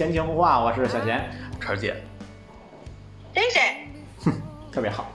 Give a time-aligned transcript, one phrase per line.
[0.00, 1.22] 闲情互话，我是小贤，
[1.60, 1.94] 晨儿姐，
[3.34, 4.32] 谁谁？
[4.72, 5.12] 特别好，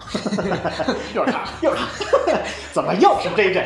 [1.16, 2.38] 又是他， 又是他，
[2.72, 3.66] 怎么又是 J J？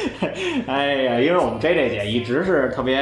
[0.66, 2.96] 哎呀，因为我们 J J 姐一直是特别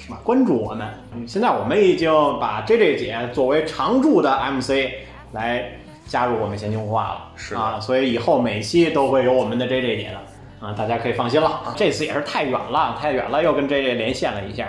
[0.00, 4.90] 什么关注我们，嗯现在我们已经把 J J 姐作为常驻的 MC
[5.30, 5.64] 来
[6.08, 11.72] 加入我们闲情互话了，是啊，所以以后每期都会有我们的 J J 姐的啊，大家可以放心了。
[11.76, 14.66] 这次也是太远了，太远了，又跟 J J 连线了一下。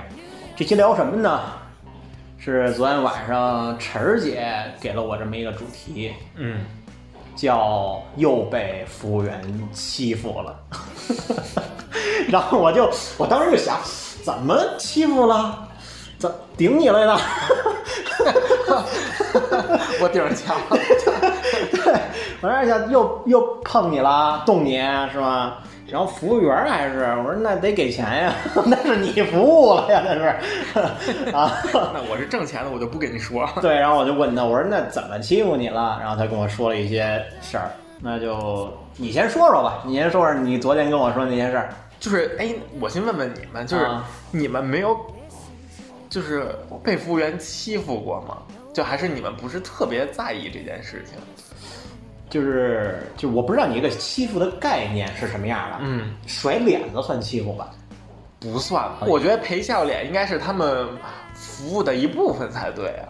[0.55, 1.41] 这期聊什么呢？
[2.43, 6.65] 是昨天晚上晨儿姐给了我这么一个主题，嗯，
[7.35, 9.39] 叫又被服务员
[9.71, 10.59] 欺负了，
[12.29, 13.77] 然后我就我当时就想，
[14.23, 15.67] 怎么欺负了？
[16.17, 17.19] 怎顶你来了？
[20.01, 20.57] 我顶上墙，
[21.71, 21.93] 对，
[22.41, 24.77] 我说想又又碰你了，动你
[25.11, 25.59] 是吧？
[25.91, 28.33] 然后服务员还是我说那得给钱呀，
[28.65, 30.79] 那是你服务了呀，那是
[31.35, 31.51] 啊。
[31.93, 33.47] 那我是挣钱的，我就不跟你说。
[33.61, 35.97] 对，然后我就问他，我说那怎么欺负你了？
[36.01, 37.69] 然后他跟我说了一些事儿，
[37.99, 41.69] 那就你先说说吧，你先说说你昨天跟我说那些事儿。
[41.99, 44.97] 就是，哎，我先问问你们，就是、啊你们没有，
[46.09, 46.47] 就是
[46.83, 48.37] 被服务员欺负过吗？
[48.73, 51.19] 就还是你们不是特别在意这件事情？
[52.31, 57.69] 就是就我不知道你这个欺负的概念是什么样的，嗯，甩脸子算欺负吧？
[58.39, 60.87] 不算吧，我觉得陪笑脸应该是他们
[61.35, 63.05] 服务的一部分才对啊。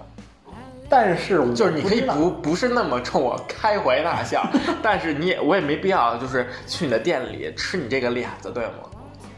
[0.90, 4.46] 但是就是你可以不不是那么冲我开怀大笑，
[4.84, 8.74] 但是你也我也没必要就是去你的店里吃你这个脸子，对吗？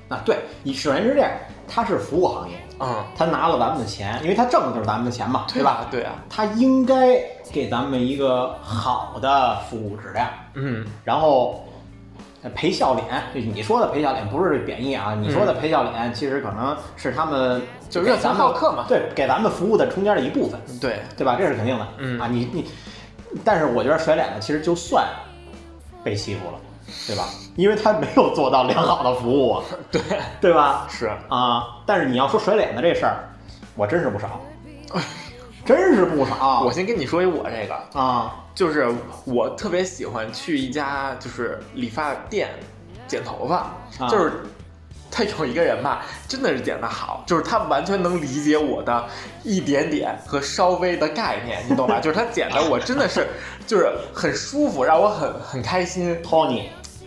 [0.09, 1.31] 啊，对，你首先是这样，
[1.67, 5.87] 他是服务行业，嗯，他拿了咱们的钱，因为他挣的就是咱们的钱嘛，对吧？？
[5.89, 7.19] 对啊，他应该
[7.51, 11.63] 给咱们一个好的服务质量，嗯，然后
[12.43, 21.35] 呃赔笑脸，就你说的赔笑脸不是贬义啊，你说的赔笑脸其实可能是他们嗯就热情给咱们好客嘛对，给咱们服务的中间的一部分，对，对吧？
[21.39, 22.65] 这是肯定的，嗯啊，你你，
[23.43, 25.07] 但是我觉得甩脸子其实就算
[26.03, 26.59] 被欺负了，
[27.07, 27.25] 对吧？
[27.55, 30.01] 因为他没有做到良好的服务啊， 对，
[30.41, 30.87] 对吧？
[30.89, 33.29] 是，啊，但是你要说甩脸子这事儿，
[33.75, 34.41] 我真是不少，
[35.65, 36.61] 真是不少。
[36.65, 38.87] 我先跟你说一我这个，啊，就是
[39.25, 42.49] 我特别喜欢去一家就是理发店
[43.07, 43.55] 剪头发，
[43.99, 44.31] 啊就是
[45.11, 49.05] 他有一个人吧，真的是剪得好，就是他完全能理解我的
[49.43, 51.99] 一点点和稍微的概念，你懂吧？
[52.01, 53.27] 就是他剪的我真的是
[53.67, 56.17] 就是很舒服，让我很很开心。
[56.23, 56.63] Tony，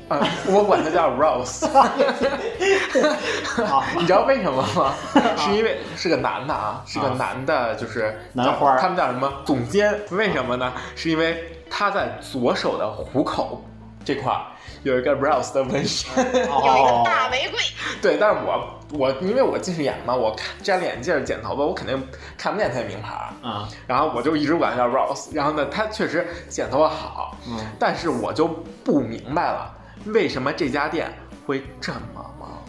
[0.09, 1.93] 嗯，我管他叫 Rose，啊，
[3.99, 4.95] 你知道为什么吗？
[5.37, 9.93] 是因为是个男的啊，是个男的，就是男花他们叫什么总监？
[10.11, 10.73] 为什么呢？
[10.95, 13.65] 是因为他在左手的虎口
[14.05, 14.41] 这块儿
[14.85, 16.09] 有一个 Rose 的纹身。
[16.25, 17.59] 有一哦个大玫瑰，
[18.01, 22.01] 对，但是我我因为我近视眼嘛，我看摘了眼镜儿剪头发，我肯定
[22.39, 23.27] 看不见他的名牌儿。
[23.49, 25.35] 啊，然后我就一直管他叫 Rose。
[25.35, 28.47] 然后呢，他确实剪头发好，嗯，但是我就
[28.85, 29.75] 不明白了，
[30.07, 31.13] 为什么这家店
[31.47, 32.01] 会这么
[32.39, 32.63] 忙？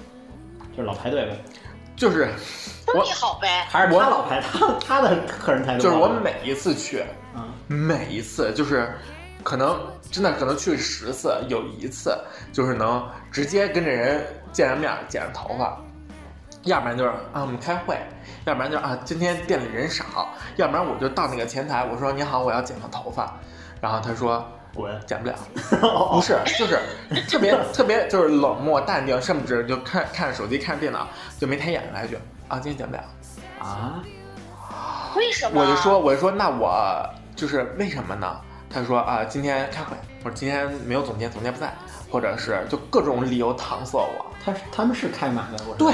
[0.75, 1.43] 就是老排队呗，
[1.95, 2.29] 就是
[2.85, 3.65] 生意好呗。
[3.69, 5.81] 还是他老排，他他的客人太多。
[5.81, 7.03] 就是我每一次去，
[7.35, 8.91] 嗯，每一次就是
[9.43, 9.79] 可能
[10.11, 12.17] 真的可能去十次，有一次
[12.53, 15.77] 就是能直接跟这人见着面剪着头发，
[16.63, 17.97] 要不然就是啊我们开会，
[18.45, 23.35] 要不然就是啊今天店里人少，要不然我就到那个前台我说你好我要剪个头发，
[23.81, 25.35] 然后他说滚，剪不了，
[26.11, 26.79] 不是就是
[27.27, 31.07] 特别特别就是冷漠淡定，甚至就看看着手机看着电脑
[31.39, 32.17] 就没抬眼来一句
[32.47, 33.03] 啊今天剪不了。
[33.59, 34.03] 啊，
[35.15, 35.61] 为什么？
[35.61, 38.39] 我就说，我就说，那我就是为什么呢？
[38.69, 41.73] 他说啊，今天开会，或者今天没有总监，总监不在，
[42.11, 44.25] 或者是就各种理由搪塞我。
[44.43, 45.91] 他他们是开满的，我对，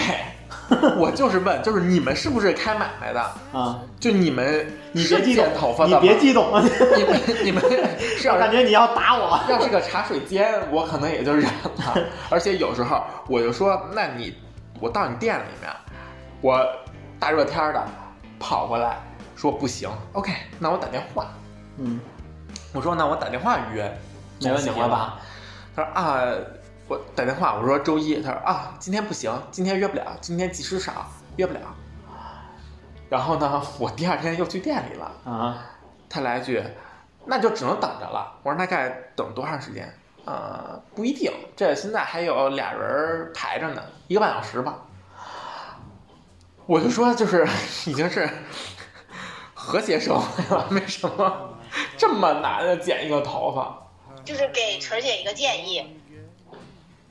[0.98, 3.22] 我就是问，就是你们是不是开买卖的？
[3.52, 6.50] 啊，就你们你别激动头发你别激动，
[6.98, 7.64] 你们你们
[8.00, 9.40] 是要感觉你要打我。
[9.50, 11.96] 要是个茶水间，我可能也就忍了。
[12.30, 14.36] 而且有时候我就说，那你
[14.80, 15.72] 我到你店里面，
[16.42, 16.66] 我
[17.20, 17.84] 大热天的
[18.40, 18.98] 跑过来
[19.36, 21.28] 说不行，OK，那我打电话。
[21.78, 22.00] 嗯，
[22.72, 23.92] 我说那我打电话约，
[24.42, 25.20] 没问题吧？
[25.76, 26.22] 他说啊，
[26.88, 31.60] 我打电话，我说周一，他说啊，今天不行，今天约不了，今天技师少，约不了。
[33.10, 35.66] 然后呢，我第二天又去店里了，啊，
[36.10, 36.62] 他来一句，
[37.26, 38.34] 那就只能等着了。
[38.44, 39.94] 我说那该等多长时间？
[40.26, 44.76] 呃，不一定，这现在还有俩人排着呢，一个半小时吧。
[46.66, 47.48] 我就说，就是
[47.86, 48.30] 已经是
[49.54, 51.58] 和谐社会了，为什么
[51.98, 53.80] 这么难的剪一个头发？
[54.24, 56.02] 就是给晨姐一个建议，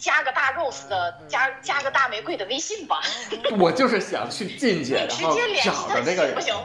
[0.03, 3.01] 加个大 rose 的，加加个大玫瑰的微信吧，
[3.57, 6.57] 我就是想去进去，然直后找的那个人行不，行？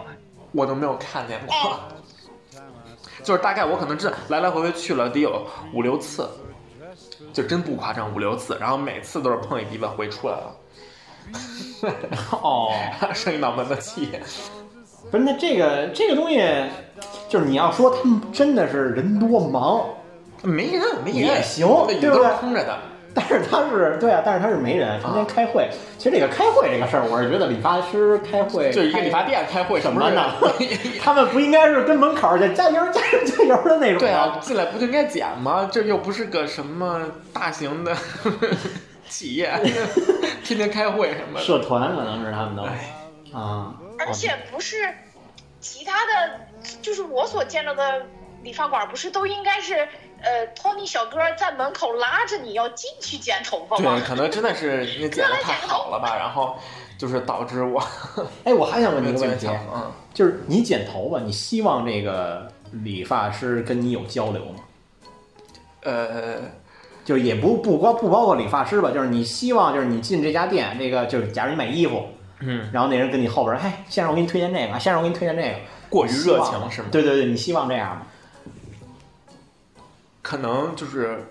[0.54, 1.80] 我都没有看见过。
[3.24, 6.28] 就是大概我可能真来来回回去了得有五六次，
[7.32, 10.56] 就真不夸张五六次，然后每次都是碰一鼻子灰出来了，
[12.42, 12.72] 哦，
[13.14, 14.10] 生一脑门子气。
[15.12, 16.44] 不是，那这个这个东西，
[17.30, 19.86] 就是你要说他们真的是人多忙，
[20.42, 22.80] 没人，没人也行那椅子都是对不对空着的。
[23.20, 25.68] 但是他是对啊，但是他是没人，成天开会。
[25.98, 30.48] 其实这个开会这个事儿，我是觉得理发师开会就一个理发店开会什么呢不？
[31.02, 35.68] 他们不应该是跟门口儿去加油加油加油的那种对啊，进来不就应该剪吗？
[35.72, 37.02] 这又不是个什么
[37.34, 37.96] 大型的
[39.10, 39.52] 企业，
[40.46, 41.42] 天天开会什么的。
[41.42, 42.94] 社团可能是他们都哎
[43.34, 44.76] 啊，而且不是
[45.60, 46.40] 其他的，
[46.82, 48.06] 就是我所见到的
[48.48, 49.76] 理发馆，不是都应该是
[50.22, 54.02] 呃托尼小哥在门口拉着你要进去剪头发对，吗？
[54.08, 56.58] 可能真的是因为剪的太好了吧，然后
[56.98, 57.84] 就是导致我
[58.46, 64.64] 哎，我还想问你一个问题，抢嗯，就是你剪头发，你希望这个理发师跟你有交流吗？
[65.84, 66.38] 呃，
[67.04, 72.02] 就是也不不光不包括理发师吧，就是你希望就是你进这家店，这个就是假如你买衣服，
[72.40, 75.56] 嗯，然后那人跟你后边儿，嘿，先生我给你推荐这个，先生我给你推荐这个，
[75.90, 76.88] 过于热情是吗？
[76.94, 78.07] 对对对，你希望这样吗？
[80.28, 81.26] 可能就是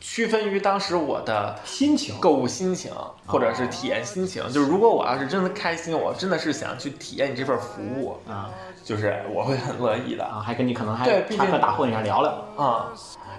[0.00, 2.18] 区分于当时我的心情。
[2.18, 2.90] 购物心情，
[3.24, 4.42] 或者是体验心情。
[4.50, 8.50] 就是如果我要是真的开心，我真的是想去体验你这份服务，啊。
[8.82, 10.24] 就是我会很乐意的。
[10.24, 12.92] 啊，还跟你可能还对毕竟插科打诨一下聊聊，啊。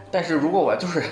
[0.09, 1.03] 但是如果我就是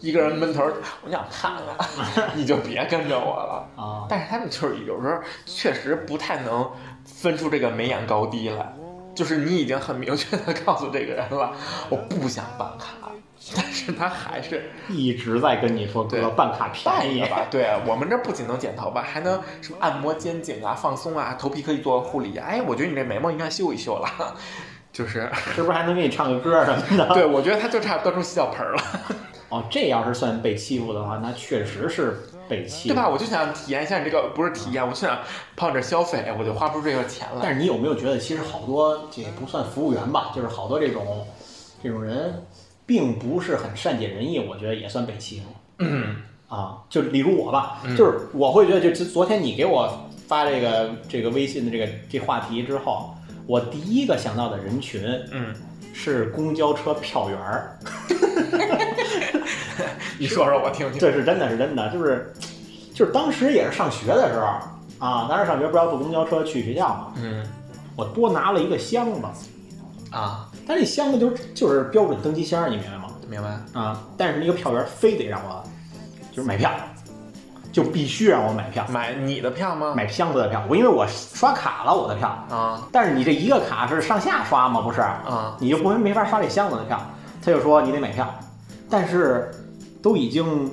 [0.00, 0.62] 一个人闷头，
[1.04, 3.68] 我想看看， 你就别跟着我了。
[3.76, 6.70] 啊，但是他们就是有时候确实不太能
[7.04, 8.72] 分出这个眉眼高低来，
[9.14, 11.52] 就是你已经很明确的告诉这个人了，
[11.90, 13.01] 我不想办卡，
[13.56, 17.46] 但是他还是 一直在跟你说对哥办卡便宜吧？
[17.50, 22.36] 对我们这不仅能剪头发，还能什么按摩肩颈啊、放松啊，头皮可以做护理。
[22.36, 24.36] 哎，我觉得你这眉毛应该修一修了，
[24.92, 27.08] 就是是不是还能给你唱个歌什么的？
[27.14, 28.82] 对我觉得他就差端出洗脚盆了，
[29.48, 33.08] 哦，这要是算被欺负的话，那确实是被欺负，对吧？？
[33.08, 35.18] 我就想体验一下你这个，不是体验，我就想
[35.56, 37.40] 跑你这消费，我就花不出这个钱了。
[37.42, 41.26] 但是你有没有觉得，其实好多这也不算服务员吧，就是好多这种
[41.82, 42.44] 这种人，
[42.92, 45.46] 并不是很善解人意，我觉得也算被欺负。
[45.78, 46.16] 嗯。
[46.46, 47.96] 啊，就例如我吧，嗯。
[47.96, 49.90] 就是我会觉得，就就昨天你给我
[50.28, 53.14] 发这个这个微信的这个这话题之后，
[53.46, 55.54] 我第一个想到的人群嗯，
[55.94, 57.78] 是公交车票员儿，
[60.20, 61.00] 你说说我听听。
[61.00, 62.30] 这是真的是真的，就是
[62.92, 64.46] 就是当时也是上学的时候
[64.98, 67.42] 啊，当时上学不是要坐公交车去学校嘛，嗯。
[67.96, 69.50] 我多拿了一个箱子，
[70.10, 73.08] 啊，但这箱子就是就是标准登机箱，你明白吗？
[73.28, 73.80] 明白。
[73.80, 75.62] 啊，但是那个票员非得让我
[76.30, 76.70] 就是买票，
[77.72, 79.94] 就必须让我买票，买你的票吗？
[79.96, 80.62] 买箱子的票。
[80.68, 84.80] 我因为我刷卡了我的票，啊但是你这一个卡是上下刷吗？
[84.80, 87.00] 不是，啊你就不没法刷这箱子的票。
[87.44, 88.32] 他就说你得买票，
[88.88, 89.50] 但是
[90.00, 90.70] 都已经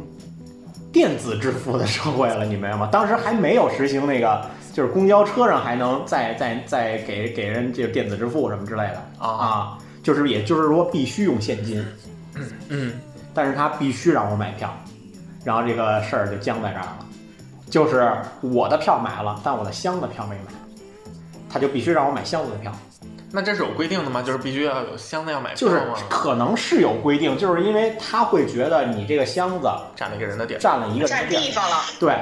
[0.91, 2.87] 电子支付的社会了，你明白吗？
[2.91, 11.85] 当时还没有实行那个，就是公交车上还能再再再给给人这个电子支付什么之类的啊啊，就是也就是说必须用现金，
[12.69, 12.93] 嗯
[13.33, 14.73] 但是他必须让我买票，
[15.43, 17.05] 然后这个事儿就僵在这儿了，
[17.69, 18.11] 就是
[18.41, 20.51] 我的票买了，但我的箱子票没买，
[21.49, 22.71] 他就必须让我买箱子的票。
[23.31, 24.23] 那这是有规定的吗？
[24.23, 25.79] 就是必须要有箱子要买票就是？
[26.09, 30.57] 可能是有规定，就是因为他会觉得你这个箱子占了一个人的地儿。
[30.57, 32.17] 占了一个人占的地儿，地方了，对。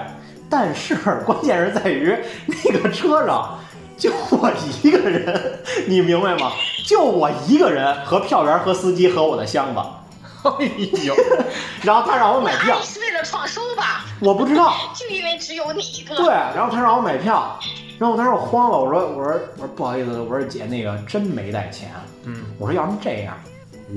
[0.50, 2.14] 但是关键是在于
[2.46, 3.58] 那个车上
[3.98, 4.52] 就我
[4.84, 6.52] 一个人，你明白吗？
[6.86, 9.80] 就我一个人和票员和司机和我的箱子，
[10.60, 10.66] 哎
[11.04, 11.16] 呦，
[11.82, 14.06] 然后他让我买票是为了创收吧？
[14.22, 16.16] 我不知道， 就因为只有你一个。
[16.16, 17.60] 对，然后他让我买票，
[18.00, 21.90] 然后当时我慌了，我说我说我说不好意思，我说姐那个真没带钱，
[22.26, 23.38] 嗯我说要不这样，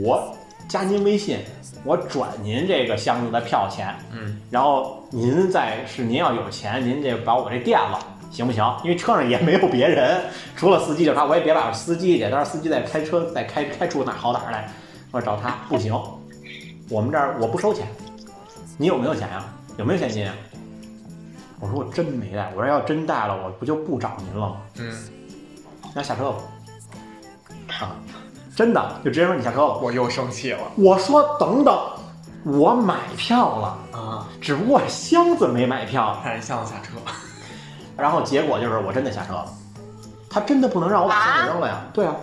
[0.03, 0.35] 我
[0.69, 1.39] 加您微信，
[1.85, 7.99] 我转您这个箱子的票钱，嗯然后您再是您要有钱，您这把我这垫了，
[8.31, 8.65] 行不行？
[8.85, 10.23] 因为车上也没有别人，
[10.57, 14.71] 除了司机就他，我也别把司机去，但是司机在开车在开开出哪好哪儿来，
[15.11, 15.93] 我说找他不行，
[16.89, 17.87] 我们这儿我不收钱，
[18.79, 19.45] 你有没有钱呀、
[19.77, 20.35] 有没有现金啊？
[21.59, 24.57] 我说我真没带，我说要真带了，我不就不找您了吗？
[24.79, 24.97] 嗯，
[25.95, 26.39] 那下车吧。
[27.81, 27.97] 啊，
[28.57, 29.75] 真的就直接说你下车吧。
[29.83, 31.79] 我又生气了我说等等，
[32.45, 34.29] 我买票了，啊！
[34.41, 36.19] 只不过箱子没买票。
[36.23, 36.95] 看人箱子下车，
[38.01, 39.47] 然后结果就是我真的下车了，
[40.29, 41.81] 他真的不能让我把箱子扔了呀？
[41.93, 42.15] 对啊，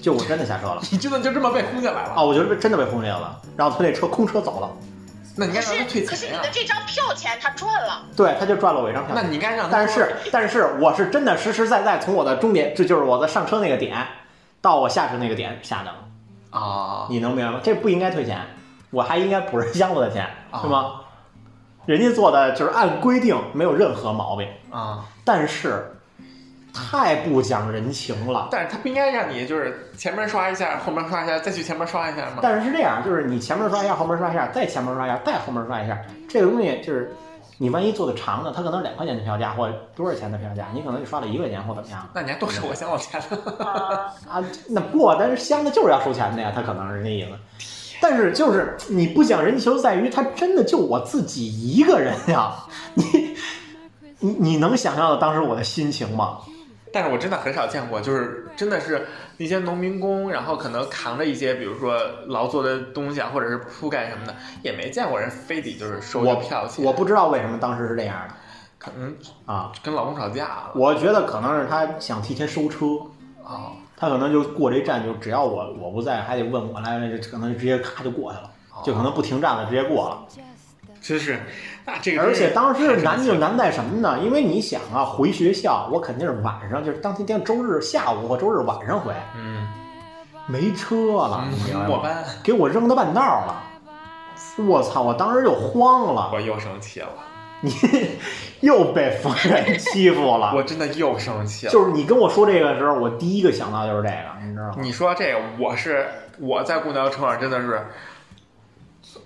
[0.00, 2.14] 就我真的下车了 你真的就这么被轰下来了？
[2.16, 3.40] 啊，我觉得真的被轰下来了。
[3.56, 4.68] 然后他那车空车走了，
[5.36, 9.22] 那你应可该让他退钱可是钱呀、你的这张票钱他赚了，对，他就赚了我一张票那。
[9.22, 14.06] 你应该让他但是但是我是真的实实在在从我的终点，这就是我的上车那个点，
[14.60, 17.60] 到我下车那个点下的，啊，你能明白吗？
[17.62, 18.40] 这不应该退钱，
[18.90, 21.00] 我还应该补人箱子的钱，啊是吗？
[21.86, 25.90] 人家做的就是按规定，没有任何毛病，啊，但是
[26.72, 28.48] 太不讲人情了。
[28.50, 32.38] 但是他不应该让你就是前面刷一下，后面刷一下，再去前面刷一下吗？
[32.42, 35.98] 但是是这样，就是你前面刷一下，后面刷一下，再前面刷一下，再后面刷一下，
[36.28, 37.14] 这个东西就是
[37.58, 43.64] 你万一做的长的，它可能两块钱的票价或者多少钱的票价，你可能就刷了一块钱或怎么样那你还多收我箱子钱呢？
[43.64, 44.44] 啊，啊？
[44.68, 47.30] 那不，但是箱子就是要收钱的呀，他可能是那意思。
[48.00, 52.54] 但是就是你不讲人情，在于他真的就我自己一个人呀，
[52.94, 53.36] 你
[54.20, 56.38] 你你能想象到当时我的心情吗？
[56.92, 59.06] 但是我真的很少见过，就是真的是
[59.38, 61.98] 那些农民工，然后可能扛着一些，比如说
[62.28, 66.84] 劳作的东西啊，或者是铺盖什么的，也没见过人非得就是收这我票钱。
[66.84, 68.34] 我不知道为什么当时是这样的
[68.78, 69.12] 可能
[69.44, 72.86] 啊，跟老公吵架了我觉得可能是他想提前收车。
[73.44, 78.50] 啊，他可能就过这站，就只要我我不在，还得问我来，这可能就直接咔就过去了，
[78.82, 80.18] 就可能不停站了，直接过了。
[81.00, 81.38] 真是，
[81.84, 84.18] 那这个而且当时难就就难在什么呢？
[84.20, 89.68] 因为你想啊，回学校我肯定是晚上，就是当天天周日下午或周日晚上回，嗯，
[90.46, 91.86] 没车了，你明白吗？
[91.88, 93.62] 末班，给我扔到半道了，
[94.66, 95.02] 我操！
[95.02, 97.08] 我当时就慌了，我又生气了，
[97.60, 97.72] 你
[98.60, 100.52] 又被逢人欺负了。
[100.54, 101.72] 我真的又生气了。
[101.72, 104.74] 就是你跟我说这个的时候，我第一个想到就是这个，你知道吗？
[104.80, 106.06] 你说这个，我是
[106.38, 107.86] 我在公交车上真的是，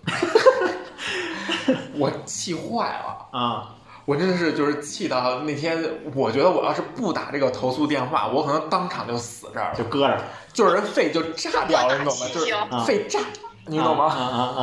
[1.95, 3.27] 我气坏了。
[3.39, 5.83] 啊，我真的是就是气到那天，
[6.15, 10.21] 我觉得我要是不打这个投诉电话，我可能当场就死这儿了，就搁这儿，
[10.53, 12.27] 就是人肺就炸掉了，你懂吗？
[12.33, 13.21] 就是 啊肺炸，
[13.67, 14.05] 你懂吗？
[14.07, 14.61] 啊啊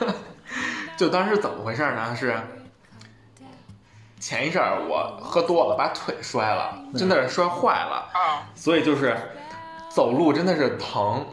[0.00, 0.14] 啊！
[0.98, 2.14] 就当时怎么回事呢？
[2.16, 2.36] 是
[4.18, 9.16] 前一阵儿我喝多了，把腿摔了，真的是摔坏了，啊，所以就是
[9.88, 11.24] 走路真的是疼。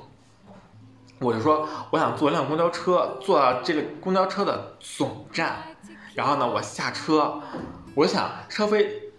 [1.19, 5.55] 我就说我想坐一辆公交车，坐到这个公交车的总站，
[6.13, 7.41] 然后呢，我下车，
[7.95, 9.11] 我想稍微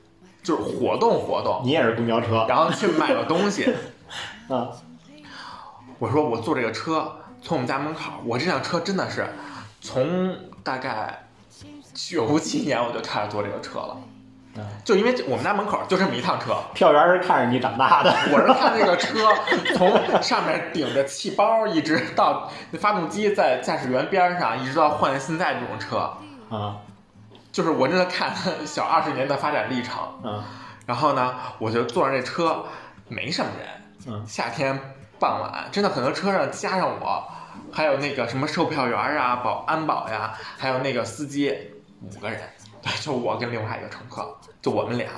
[0.45, 3.75] 就是活动活动，你也是公交车然后去买个东西。
[4.49, 4.71] 啊？
[5.99, 9.27] 我说我坐这个车从我们家门口，我这辆车真的是
[9.87, 11.27] 从大概
[11.95, 13.97] 九几年我就开始坐这个车了，
[14.57, 14.67] 嗯。
[14.85, 19.33] 就因为我们家门口就这么一趟车，票员是看着你长大的， 我是看那个车
[19.77, 26.13] 从上面顶着气包，一直到那发动机在驾驶员边上，一直到换现在这种车，
[26.51, 26.77] 啊
[27.53, 28.35] 就是我真的看
[28.67, 29.97] 小二十年的发展历程。
[30.25, 30.43] 嗯。
[30.85, 32.65] 然后呢，我就坐上这车，
[33.09, 33.69] 没什么人。
[34.09, 34.27] 嗯。
[34.27, 34.79] 夏天
[35.19, 37.25] 傍晚，真的很多车上加上我，
[37.73, 42.41] 还有那个什么售票员啊、保安保呀，还有那个司机，五个人。
[42.83, 45.09] 对，就我跟另外一个乘客，就我们俩，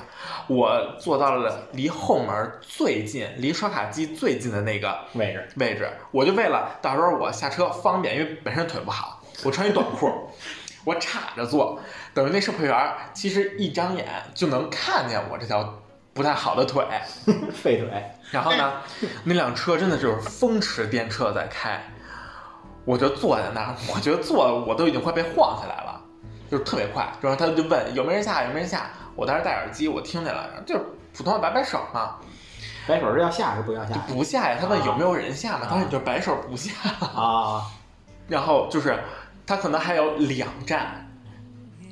[0.46, 10.30] 我坐到了离后门最近、离刷卡机最近的那个位置位置，我就为了到时候我下车方便，因为本身腿不好，我穿一短裤，
[10.84, 11.78] 我叉着坐，
[12.14, 15.82] 等于那售票员其实一张眼就能看见我这条
[16.14, 16.86] 不太好的腿。
[17.52, 18.02] 废腿，
[18.32, 18.80] 然后呢，
[19.24, 21.82] 那辆车真的就是风驰电掣在开，
[22.88, 26.00] 我就坐在那儿， 我觉得坐我都已经快被晃起来了，
[26.50, 27.06] 就是特别快。
[27.20, 28.86] 然后他就问有没有人下，有没有人下。
[29.14, 30.82] 我当时戴耳机，我听见了，就是
[31.14, 32.14] 普通的摆摆手嘛，
[32.86, 34.56] 摆手是要下是不要下不下呀。
[34.58, 36.72] 他问有没有人下嘛，当时你就摆手不下。
[37.14, 37.62] 啊？
[38.26, 38.98] 然后就是
[39.46, 41.06] 他可能还有两站，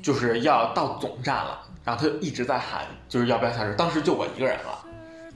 [0.01, 3.71] 就是要到总站了，然后他就一直在喊，就是要不要下车。
[3.73, 4.79] 当时就我一个人了，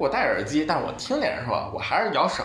[0.01, 2.43] 我戴耳机，但是我听见人说，我还是摇手。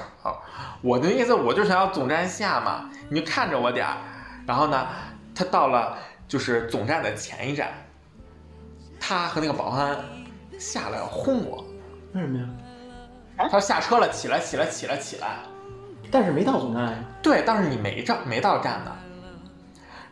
[0.83, 3.97] 我的意思，我就想要总站下嘛，你就看着我点儿。
[4.47, 4.87] 然后呢，
[5.35, 5.97] 他到了
[6.29, 7.71] 就是总站的前一站，
[9.01, 9.97] 他和那个保安
[10.59, 11.65] 下来要轰我，
[12.13, 12.47] 为什么呀？
[13.39, 15.39] 他说下车了，起来，起来，起来，起来。
[16.11, 16.99] 但是没到总站呀。
[17.23, 18.95] 对，但是你没站没到站呢。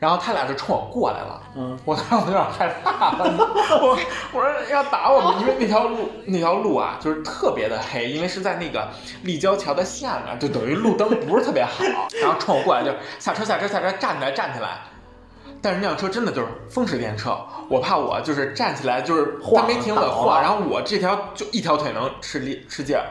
[0.04, 3.24] 然后他俩就冲我过来了，嗯，我当时我有点害怕了，
[3.80, 3.98] 我
[4.34, 8.86] 我说要打我们，因为那条路那条路啊，就是特别的黑，因为是在那个
[9.22, 11.82] 立交桥的下面，就等于路灯不是特别好。
[12.20, 14.76] 然后冲我过来就下车下车下车，站起来站起来。
[15.62, 17.34] 但是那辆车真的就是风驰电掣，
[17.70, 23.06] 我怕我就是站起来就是晃它没停稳晃，然后我这条就一条腿能吃力吃劲儿，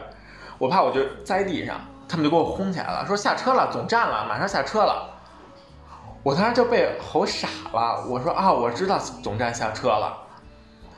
[0.58, 1.74] 我怕我就栽地上，
[2.08, 5.10] 他们就给我轰起来了，说下车了，总站了，马上下车了。
[6.24, 10.16] 我当时就被吼傻了，我说啊，我知道总站下车了。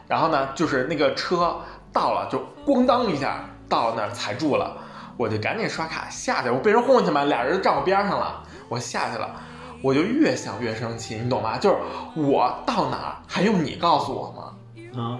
[0.06, 1.56] 然后呢，就是那个车
[1.92, 4.76] 到了，就咣当一下到那儿踩住了，
[5.16, 9.28] 我就赶紧刷卡下去，我被人轰下去嘛，俩人站我边上了，我下去了，
[9.82, 11.58] 我就越想越生气，你懂吗？
[11.58, 11.76] 就是
[12.14, 15.02] 我到哪儿还用你告诉我吗？
[15.02, 15.18] 啊，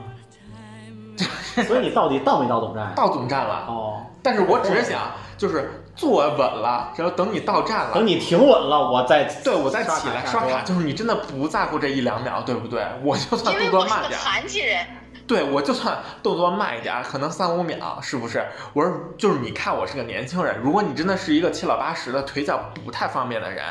[1.67, 2.95] 所以你到底到没到总站？
[2.95, 5.01] 到总站了，哦，但是我只是想，
[5.37, 12.87] 就是坐稳了，然后等你到站了，等你停稳了，我再对我再起来刷卡，就是你真的不在乎这一两秒，对不对？
[13.03, 14.87] 我就算动作慢点儿，残疾人，
[15.27, 18.47] 对我就算动作慢一点儿，可能三五秒，是不是？
[18.75, 23.65] 我说就是你看我是个年轻人，如果你真的是一个七老八十的腿脚不太方便的人，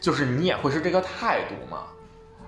[0.00, 1.78] 就是你也会是这个态度吗？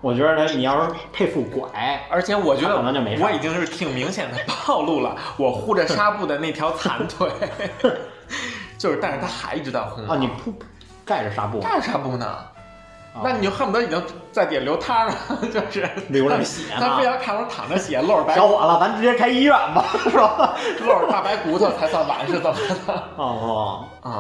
[0.03, 4.37] 我觉得他你要是配副拐，而且我觉得我已经是挺明显的
[4.67, 7.31] 暴露了我护着纱布的那条残腿，
[8.83, 10.53] 就是但是他还一直在轰我啊，你铺
[11.07, 12.27] 盖着纱布，盖着纱布呢？
[12.27, 15.15] 啊那你就恨不得已经在底下流汤了，
[15.53, 20.57] 就是流着血呢他非要看我躺着血，露着白小伙子，咱直接开医院吧，是吧？
[20.81, 22.95] 露着大白骨头才算完是怎么的？
[23.17, 24.11] 哦啊、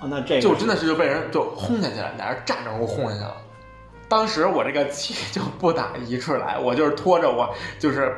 [0.00, 3.34] 哦，那这个就真的是就被人就轰下去了，俩人站着给我轰下去了。
[4.08, 7.48] 当时我这个气就不打一处来，我就是拖着我
[7.78, 8.14] 就是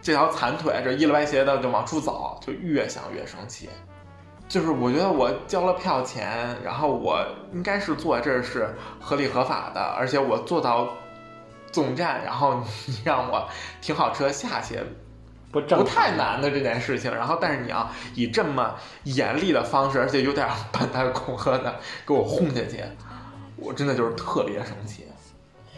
[0.00, 3.68] 这条残腿，这一了歪斜的就往出走，就越想越生气。
[4.50, 10.88] 就是我觉得我交了票钱，然后我应该是坐这儿是合理合法的，而且我坐到
[11.70, 13.48] 总站，然后你让我
[13.80, 14.80] 停好车下去，
[15.52, 17.14] 不正不太难的这件事情。
[17.14, 22.82] 然后，但是你要以这么严厉的方式，而且有点半带恐吓的给我轰下去，
[23.54, 25.04] 我真的就是特别生气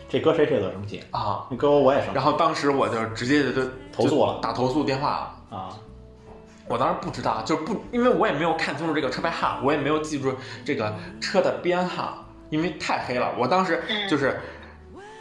[0.08, 1.46] 这搁谁谁都生气，啊！
[1.50, 3.62] 你搁我我也生气然后当时我就直接就
[3.92, 5.10] 投诉了打投诉电话
[5.50, 5.58] 了。
[5.58, 5.76] 啊。
[6.72, 13.32] 我当时不知道，就不因为我也没有看清楚这个车牌号，我也没有记住这个车的编号，因为太黑了。
[13.38, 14.40] 我当时就是。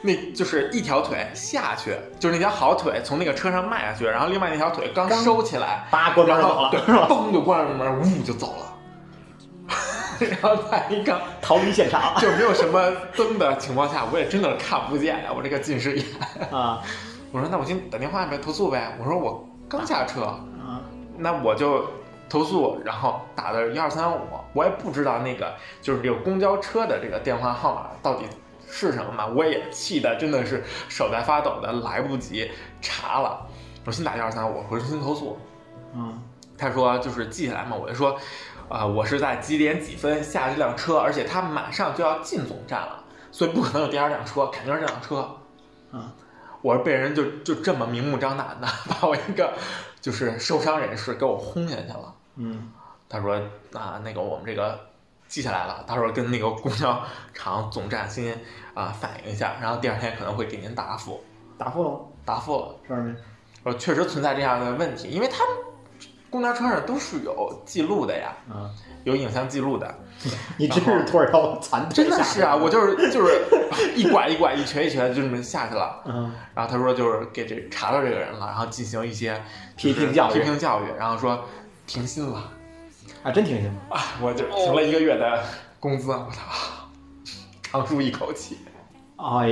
[0.03, 7.07] 那就是一条腿下去，就是那条好腿从那个车上迈下去，然后另外那条腿刚刚收起来，叭关门走了是吧？
[7.07, 9.77] 嘣就关上门，呜就走了。
[10.27, 16.05] 然后在一个 逃离现场就没有什么灯的情况下，我也真的看不见呀，我这个近视眼。
[16.51, 16.81] 啊
[17.31, 18.97] 我说那我先打电话呗，投诉呗。
[18.99, 20.81] 我说我刚下车，啊
[21.17, 21.85] 那我就
[22.29, 24.19] 投诉，然后打的幺二三五，
[24.53, 28.25] 我也不知道那个就是这个公交车的这个电话号码到底
[28.69, 32.49] 是什么嘛，我也气的真的是手在发抖的，来不及
[32.81, 33.45] 查了。
[33.85, 35.37] 我先打幺二三五，我说先投诉。
[35.93, 36.21] 嗯
[36.57, 38.15] 他说就是记下来嘛，我就说，
[38.69, 45.27] 啊、我是在几点几分下这辆车，而且他马上就要进总站了，所以不可能有第二辆车，肯定是这辆车。
[45.91, 46.07] 嗯，
[46.61, 49.53] 我是被人就就这么明目张胆的 把我一个
[50.01, 52.13] 就是受伤人士给我轰下去了。
[52.35, 52.71] 嗯
[53.07, 53.35] 他说
[53.73, 54.79] 啊，那个我们这个
[55.27, 57.01] 记下来了，他说跟那个公交
[57.33, 58.37] 场总站先
[58.73, 61.23] 啊反映一下，然后第二天可能会给您答复。
[61.57, 61.99] 答复了吗？
[62.25, 63.15] 答复了，是吗？
[63.63, 65.55] 说确实存在这样的问题，因为他们
[66.31, 68.67] 公交车上都是有记录的呀，嗯，
[69.03, 69.93] 有影像记录的。
[70.57, 73.41] 你真是拖着条残真的是啊，我就是就是
[73.95, 76.01] 一拐一拐一瘸一瘸就这么下去了。
[76.05, 79.41] 嗯然后他说就是给这查到这个人了，然后进行一些
[79.75, 81.43] 批评教育批评教育，然后说
[81.85, 82.49] 停薪了
[83.23, 83.73] 啊，真停薪了。
[83.89, 85.43] 啊，我就停了一个月的
[85.79, 86.41] 工资，我操，
[87.63, 88.57] 长舒一口气。
[89.17, 89.49] 哎，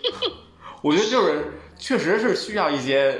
[0.82, 3.18] 我觉得就是确实是需要一些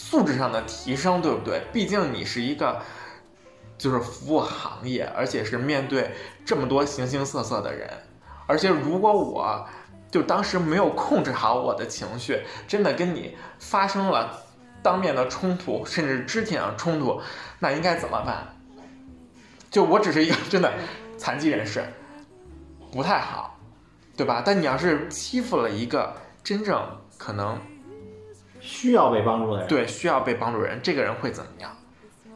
[0.00, 1.60] 素质上的提升，对不对？
[1.72, 2.80] 毕竟你是一个
[3.76, 6.12] 就是服务行业，而且是面对
[6.46, 7.90] 这么多形形色色的人，
[8.46, 9.66] 而且如果我
[10.08, 14.40] 就当时没有控制好我的情绪，真的跟你发生了
[14.84, 17.20] 当面的冲突，甚至肢体上的冲突，
[17.58, 18.54] 那应该怎么办？
[19.68, 20.72] 就我只是一个真的
[21.18, 21.84] 残疾人士，
[22.92, 23.58] 不太好，
[24.16, 24.44] 对吧？
[24.46, 26.80] 但你要是欺负了一个真正
[27.18, 27.58] 可能
[28.60, 31.70] 需要被帮助的人。，对需要被帮助人，这个人会怎么样？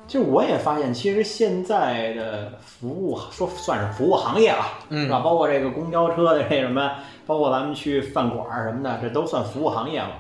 [0.09, 5.21] 就我也发现，其实现在的服务说算是服务行业了，嗯是吧？
[5.21, 6.91] 包括这个公交车的这什么，
[7.25, 10.11] 包括咱们去饭馆儿什么的，这都算服务行业了。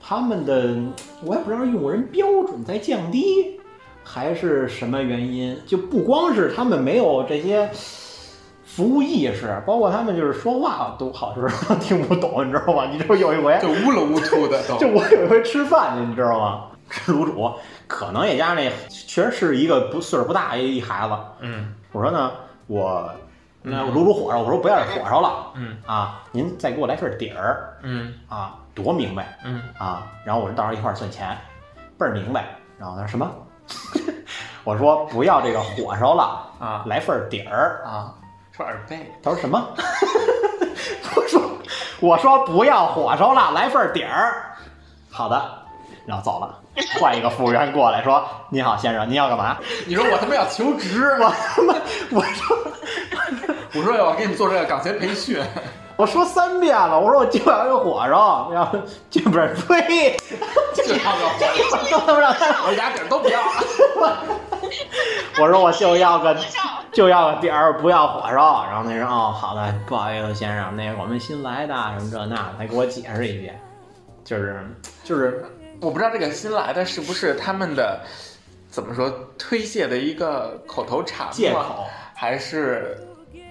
[0.00, 0.74] 他们的
[1.24, 3.60] 我也不知道用人标准在降低，
[4.02, 7.68] 还是什么原因，就不光是他们没有这些
[8.74, 12.86] 服务意识，包括他们就是说话都好时候 听不懂，你知道吗？
[12.90, 14.60] 你知道有一回就乌了乌秃的。
[14.78, 16.64] 就我有一回吃饭去，你知道吗？
[16.90, 17.52] 吃卤煮，
[17.86, 21.14] 可能也加上那确实是一个不岁数不大一孩子。
[21.40, 22.30] 嗯我说呢，
[22.66, 23.08] 我
[23.62, 30.06] 那嗯卤煮火烧，我说不要是火烧了嗯啊，您再给我来份底儿嗯啊，多明白嗯，啊。
[30.24, 31.36] 然后我说到时候一块儿算钱，
[31.98, 32.44] 倍儿明白。
[32.78, 33.30] 然后他说什么？
[34.64, 37.82] 我说不要这个火烧了啊来份底儿。
[37.86, 38.14] 啊，
[38.56, 39.12] 说耳背。
[39.22, 39.68] 他说什么？
[41.16, 41.42] 我说
[42.00, 44.54] 我说不要火烧了，来份底儿。
[45.10, 45.42] 好的，
[46.06, 46.60] 然后走了。
[47.00, 51.74] 换一个服务员过来说：“你好，先生，您要干嘛你说我他妈要求职？？” 我他妈
[52.10, 52.56] 我说
[53.74, 55.40] 我说我要给你做这个岗前培训。
[55.96, 58.76] 我说三遍了，我说我就要个火烧，然后
[59.08, 60.16] 就不是呸，
[60.74, 64.18] 就要个火就他妈让他，我俩底儿都不要了。
[65.40, 66.36] 我说我就要个
[66.92, 68.64] 就要个底儿，不要火烧。
[68.66, 73.60] 然后那人哦，好的，不好意思先生，那个我们新来的什么这那的，他给我解释一遍，
[74.24, 74.64] 就是
[75.02, 75.44] 就是
[75.80, 78.00] 我不知道这个新来的是不是他们的
[78.70, 81.84] 怎么说推卸的一个口头禅吗借口。
[82.14, 82.96] 还是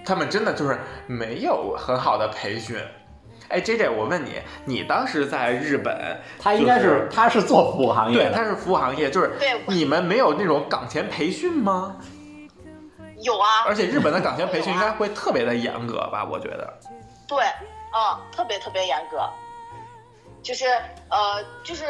[0.04, 2.76] 他们真的就是没有很好的培训？
[3.48, 11.96] 哎，J J，我问你，你当时在日本，他应该就是他是做服务行业对，他是服务行业，就是对你们没有那种岗前培训吗？
[13.20, 16.26] 有啊，而且日本的岗前培训应该会特别的严格吧？
[16.30, 16.78] 我觉得。
[17.26, 17.44] 对，
[17.94, 19.28] 嗯，特别特别严格，
[20.42, 20.66] 就是
[21.08, 21.84] 呃，就是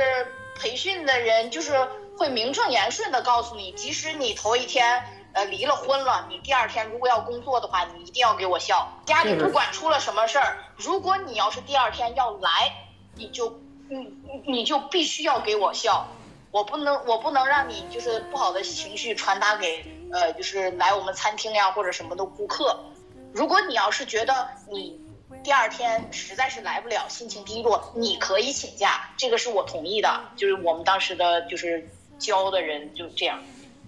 [0.61, 1.73] 培训的人就是
[2.17, 5.03] 会名正言顺的告诉你，即使你头一天
[5.35, 8.89] 呃离了婚了，你第二天如果要工作的话，你一定要给我笑。
[9.05, 12.73] 家里不管出了什么事儿，如果你要是第二天要来，
[13.17, 16.07] 你就你你你就必须要给我笑。
[16.51, 22.85] 我不能，我不能让你就是不好的情绪传达给呃，就是来我们餐厅呀或者什么的顾客。
[23.33, 25.01] 如果你要是觉得你
[25.43, 30.21] 第二天实在是来不了，心情低落，你可以请假，这个是我同意的。
[30.37, 33.43] 就是我们当时的就是教的人就这样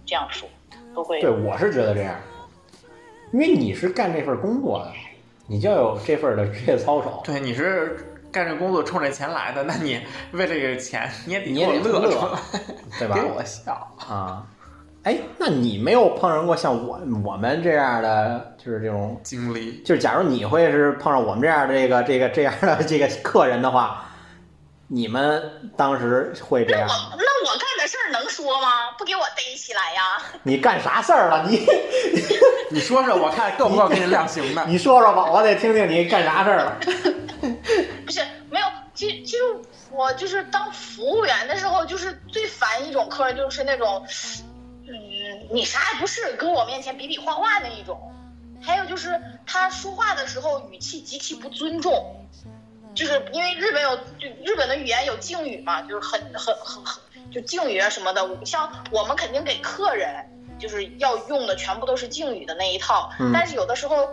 [0.05, 0.49] 这样说，
[0.97, 2.15] 都会对，我是觉得这样，
[3.33, 4.91] 因为你是干这份工作的，
[5.47, 7.21] 你就要有这份的职业操守。
[7.23, 10.01] 对，你是干这工作冲着钱来的，那你
[10.33, 12.41] 为这个钱你也得你也给我得乐出来，
[12.99, 13.95] 对吧 给我笑。
[14.09, 14.47] 啊，
[15.03, 24.03] 哎，那你没有碰上过像我我们这样的，就是这种，经历就是假如你会是碰上我们这样的这个这个这样的这个客人的话，
[24.89, 26.95] 你们当时会这样那？
[26.95, 28.93] 我那我干的事儿能说吗？
[28.97, 30.23] 不给我逮起来呀！
[30.45, 31.45] 你干啥事儿了？
[31.49, 31.67] 你
[32.71, 34.65] 你说说，我看够不够给你量刑的？
[34.69, 36.77] 你说说吧，我得听听你干啥事儿了。
[38.05, 38.21] 不是
[38.51, 39.39] 没有，其实其实
[39.91, 44.07] 我就是当服务员的时候，就是最烦一种客人，就是那种，
[44.87, 44.95] 嗯，
[45.51, 48.13] 你啥也不是，跟我面前比比划划那一种。
[48.63, 52.27] 还有就是他说话的时候语气极其不尊重，
[52.97, 58.45] 就是因为日本有就日本的语言有敬语嘛，就是很很很很就敬语啊什么的。
[58.45, 60.27] 像我们肯定给客人
[60.59, 64.09] 就是要用的全部都是敬语的那一套，嗯但是有的时候。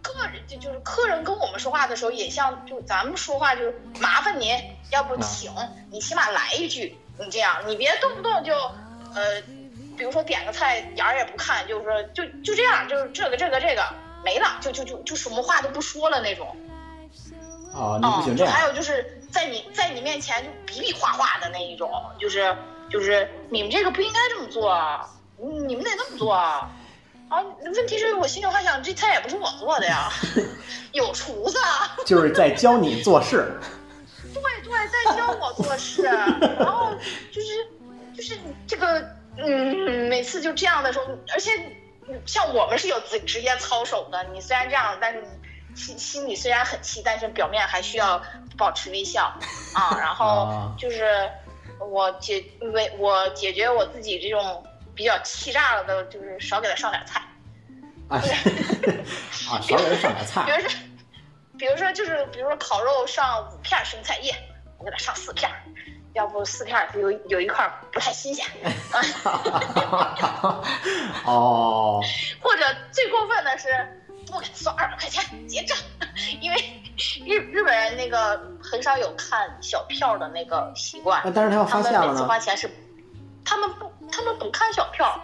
[0.00, 4.56] 客人就就是客人跟我们说话的时候，也像就咱们说话就是麻烦您，
[4.92, 5.52] 要不请
[5.90, 8.54] 你起码来一句，你这样你别动不动就
[9.12, 9.42] 呃，
[9.98, 13.84] 比如说点个菜眼儿也不看，就是说就就这样，就是这个这个这个
[14.24, 16.56] 没了，就就就就什么话都不说了那种。
[17.74, 18.52] 哦，你不哦，行这样。
[18.52, 22.56] 还有就是在你在你面前就比比划划的那一种，就是
[22.90, 25.08] 就是你们这个不应该这么做啊，
[25.66, 26.70] 你们得那么做啊。
[27.28, 30.10] 啊，问题是我心里话想，这菜也不是我做的呀，
[30.92, 31.94] 有厨子啊。
[32.06, 33.52] 就是在教你做事。
[34.32, 36.94] 对对，在教我做事，然后
[37.30, 37.48] 就是
[38.16, 38.98] 就是这个
[39.36, 41.04] 嗯，每次就这样的时候，
[41.34, 41.50] 而且
[42.08, 45.28] 嗯像我们是有职职业操守的，你虽然这样，但是你
[45.78, 48.20] 心心里虽然很气，但是表面还需要
[48.56, 49.32] 保持微笑
[49.74, 49.96] 啊。
[49.98, 51.30] 然后啊就是
[51.80, 54.64] 我解为我解决我自己这种
[54.94, 57.22] 比较气炸了的，就是少给他上点菜。
[58.08, 58.20] 啊啊，
[59.62, 60.50] 少给他上点菜比。
[60.50, 60.68] 如说，
[61.58, 64.34] 比如说就是，比如说烤肉上五片生菜叶，
[64.78, 65.48] 我给他上四片，
[66.14, 68.44] 要不四片有有一块不太新鲜。
[71.24, 72.02] 哦，
[72.40, 73.68] 或者最过分的是，
[74.32, 75.76] 不给他算二百块钱结账，
[76.40, 76.56] 因为
[77.26, 82.26] 日日本人那个很少有看小票的那个习惯，但是他要他们每次发现了呢？
[82.26, 82.70] 花钱是，
[83.44, 85.20] 他们不他们不看小票，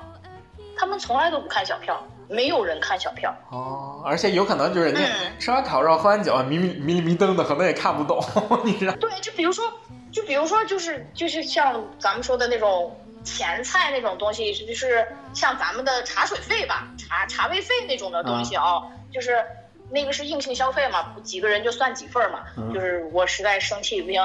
[0.77, 3.35] 他们从来都不看小票，没有人看小票。
[3.51, 8.23] 哦，而且有可能就是你嗯吃完烤肉喝完酒，迷迷迷迷瞪的，可能也看不懂，
[8.64, 8.95] 你知道？
[8.97, 9.64] 对，就比如说，
[10.12, 18.83] 就比如说，就是就是像咱们说的那种前菜那种东西，就是像咱们的茶水费吧，茶茶位费那种的东西啊、
[19.13, 19.45] 就是
[19.91, 22.45] 那个是硬性消费嘛，几个人就算几份儿嘛。
[22.57, 24.21] 嗯就是我实在生气不行，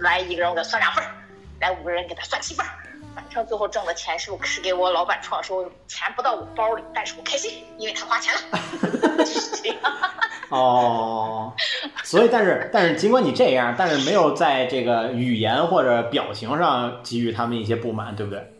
[0.00, 1.14] 来一个人我给他算两份儿，
[1.60, 2.72] 来五个人给他算七份儿。
[3.14, 8.40] 反正最后挣的钱是我是给我老板创收，钱不到我包里，但是我开心，因为他花钱了。
[9.18, 9.78] 就是这样。
[10.50, 11.52] 哦，
[12.08, 18.50] 所以但是但是尽管你这样，但是没有在这个语言或者表情上给予他们一些不满，对不对？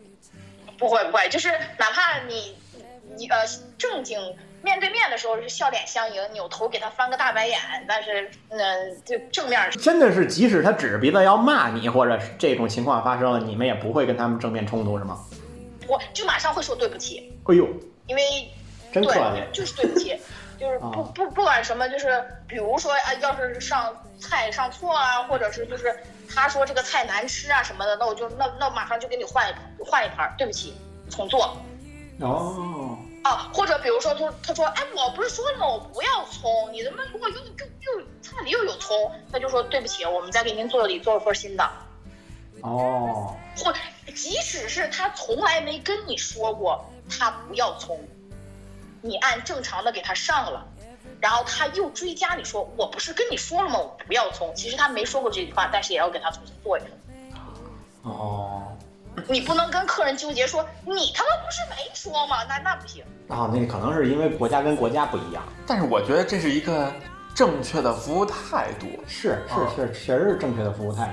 [0.77, 2.55] 不会不会，就是哪怕你
[3.17, 3.37] 你呃
[3.77, 4.19] 正经
[4.61, 7.57] 面对面的时候是笑脸相迎，扭头给他翻个大白眼，
[7.87, 8.59] 但是嗯、
[9.03, 15.17] 就正面真的是，即使他指着鼻子要骂你，或者是这种情况发生了，你们也不会跟他们正面冲突，是吗？
[15.87, 17.67] 我就马上会说对不起，哎呦，
[18.05, 18.21] 因为
[18.91, 19.19] 真客气
[19.51, 20.15] 就是对不起，
[20.59, 25.97] 就是不哦不不管什么，就是比如说啊，要是上菜上错啊，或者是就是
[26.29, 30.73] 他说这个菜难吃啊什么的，那我就那那马上就给你换一换一盘儿，对不起，
[31.09, 31.57] 重做。
[32.19, 35.65] 哦，啊，或者比如说他他说，哎，我不是说了吗？
[35.67, 41.69] 我不要葱，你怎么如果又又又菜里又有葱，他就说对不起，我们再给您做里做一份新的。
[42.61, 43.73] 哦，或
[44.13, 47.97] 即使是他从来没跟你说过他不要葱，
[49.01, 50.65] 你按正常的给他上了，
[51.19, 53.77] 然后他又追加你说我不是跟你说了吗？
[53.79, 54.51] 我不要葱。
[54.55, 56.91] 其实他没说过这句话，但是也要给他重新做一遍。
[58.03, 58.63] 哦，
[59.27, 62.43] 你不能跟客人纠结说你他妈不是没说吗？
[62.47, 63.03] 那那不行。
[63.27, 65.43] 啊，那可能是因为国家跟国家不一样。
[65.67, 66.91] 但是我觉得这是一个
[67.35, 68.87] 正确的服务态度。
[69.07, 71.11] 是啊是是，确实是正确的服务态度。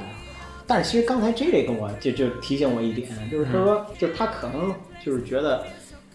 [0.67, 5.65] 但是其实刚才 J J 跟我就就提醒我一点，就是他说，就是他可能就是觉得，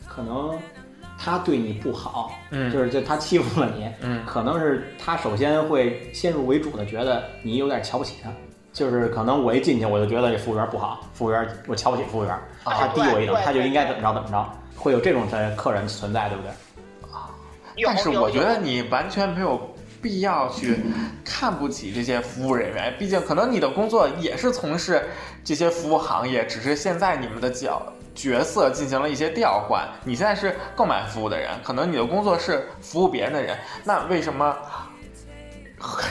[0.07, 0.60] 可能
[1.23, 2.71] 他对你不好，嗯。
[2.71, 4.25] 就是就他欺负了你，嗯。
[4.25, 8.31] 可能是他首先会先入为主的觉得你有点瞧不起他，
[8.73, 16.51] 就是可能我一进去我就觉得这服务员不好，服务员我瞧不起服务员，啊他低我一等，他就应该怎么着怎么着，会有这种的客人存在，对不对？
[17.13, 17.29] 啊
[17.86, 19.60] 但是我觉得你完全没有
[20.01, 20.77] 必要去
[21.23, 25.03] 看不起这些服务人员，毕竟可能你的工作也是从事
[25.43, 27.81] 这些服务行业，只是现在你们的角
[28.13, 29.88] 角色进行了一些调换。
[30.04, 34.56] 你现在是购买服务的人，可能你的工作是服务别人的人，那为什么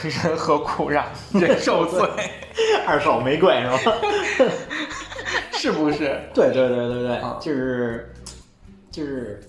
[0.03, 2.09] 人何苦让人受罪？
[2.87, 3.95] 二手玫瑰是吧？
[5.53, 6.21] 是不是？
[6.35, 8.13] 对对对对对，啊就是
[8.91, 9.41] 就是，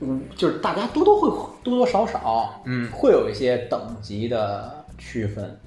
[0.00, 1.28] 嗯，就是大家多多会
[1.62, 5.58] 多多少少，嗯会有一些等级的区分。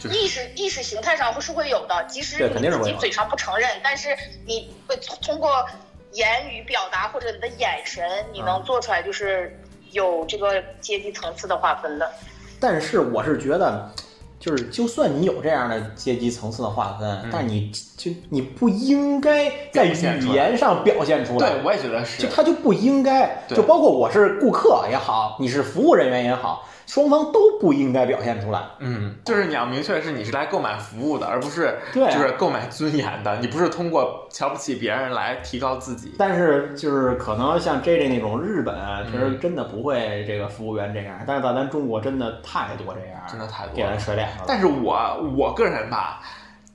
[0.00, 4.08] 就是意识意识形态上会是会有的，即使你自己嘴上不承认，但是
[4.46, 5.64] 你会通通过
[6.12, 9.60] 言语表达或者你的眼神，你啊能做出来，就是
[9.92, 12.10] 有这个阶级层次的划分的。
[12.58, 13.90] 但是我是觉得，
[14.38, 21.50] 就是就算你有这样的阶级层次的划分，但你就你不应该在语言上表现出来。
[21.50, 22.28] 对，我也觉得是就。
[22.28, 28.60] 他就不应该，就包括我是顾客也好，你是服务人员也好，双方都不应该表现出来。
[28.80, 33.38] 嗯，就是你要明确是你是来购买服务的，而不是对啊就是购买尊严的。
[33.38, 36.16] 你不是通过瞧不起别人来提高自己。
[36.18, 44.44] 但是就是可能像 J J 那种日本啊，其实真的不会这个服务员这样，但是在咱中国真的太多这样，真的太多给人甩脸了。
[44.48, 46.20] 但是我我个人吧，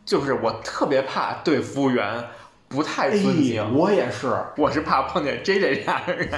[0.05, 2.23] 就是我特别怕对服务员
[2.75, 3.61] 不太尊敬。
[3.61, 6.29] 哎，我也是，我是怕碰见 J J 这样的人，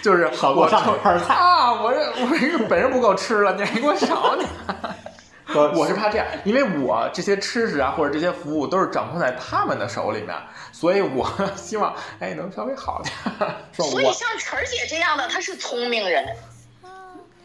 [0.00, 1.34] 就是我少给我上菜。
[1.34, 4.48] 啊，我这我这本人不够吃了，你还给我少点。
[5.52, 10.32] 我我是怕这样，因为我这些吃食啊或者这些服务都是掌控在他们的手里面，
[10.70, 13.50] 所以我希望哎能稍微好点。
[13.72, 16.24] 所以像晨儿姐这样的，她是聪明人，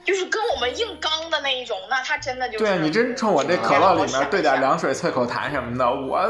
[0.06, 2.64] 就是跟我们硬刚的那一种，那他真的就是。
[2.64, 6.30] 对你真冲我这可乐里面兑点凉水、脆口痰什么的，我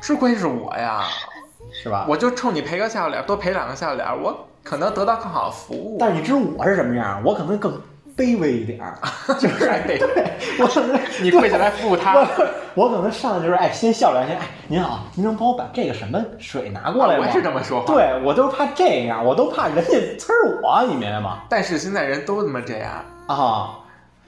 [0.00, 1.04] 吃亏是我呀，
[1.82, 2.06] 是吧？
[2.08, 5.96] 我就冲你赔个笑脸，多赔两个笑脸，我可能得到更好的服务。
[5.98, 7.20] 但是你知道我是什么样？
[7.24, 7.80] 我可能更
[8.16, 8.96] 卑微一点儿，
[9.38, 10.24] 就是还得对
[10.58, 12.26] 我可能 你跪下来服务他，我
[12.74, 17.26] 我可能上来就是哎，先笑两下，哎，您好，您能帮我把这个什么水拿过来吗？
[17.26, 21.42] 我是这么说话。，对我都怕这样，我都怕人家呲儿我，你明白吗？
[21.48, 23.78] 但是现在人都他妈这样，啊，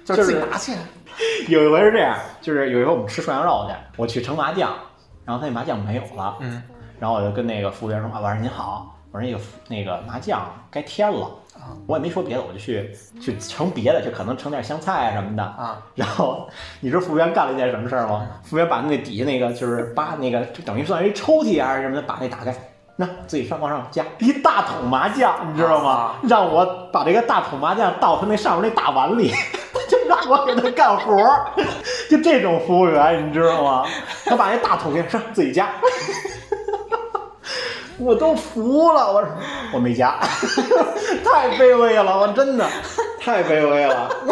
[0.04, 0.72] 就是自己就是拿去。
[1.48, 4.72] 有一回是这样，就是有一回我们吃涮羊肉去，我去盛麻酱，
[5.24, 6.62] 然后他那麻酱没有了，嗯，
[7.00, 11.28] 然后我就跟那个服务员说啊，我说您好，我说那个那个麻酱该添了，
[11.86, 12.90] 我也没说别的，我就去
[13.20, 15.82] 去盛别的，就可能盛点香菜啊什么的啊。
[15.94, 16.48] 然后
[16.80, 18.26] 你知道服务员干了一件什么事儿吗？
[18.44, 22.54] 服务员把那底下那个就是把那个就等于算是一抽屉还啊什么的，把那打开。
[23.00, 25.90] 那自己上往上加一大桶麻酱，你知道吗？
[25.90, 29.30] 啊 让我把这个大桶麻酱倒他那上面那大碗里，
[29.88, 31.46] 就让我给他干活儿。
[32.10, 33.86] 就这种服务员，你知道吗？
[34.24, 35.70] 他把那大桶给上自己加，
[37.98, 39.12] 我都服了。
[39.12, 39.30] 我说
[39.72, 40.18] 我没加，
[41.24, 42.66] 太卑微了，我真的
[43.20, 44.08] 太卑微了。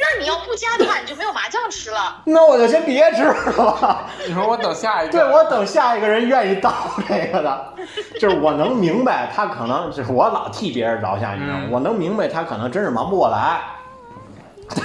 [0.00, 2.22] 那你要不加的话，你就没有麻酱吃了。
[2.24, 4.06] 那我就先别吃了。
[4.26, 6.72] 你说我等下一个，对，我等下一个人愿意倒
[7.08, 7.74] 这个的，
[8.20, 11.64] 就是我能明白他可能就是我老替别人着想，你知道吗？
[11.66, 13.60] 嗯我能明白他可能真是忙不过来，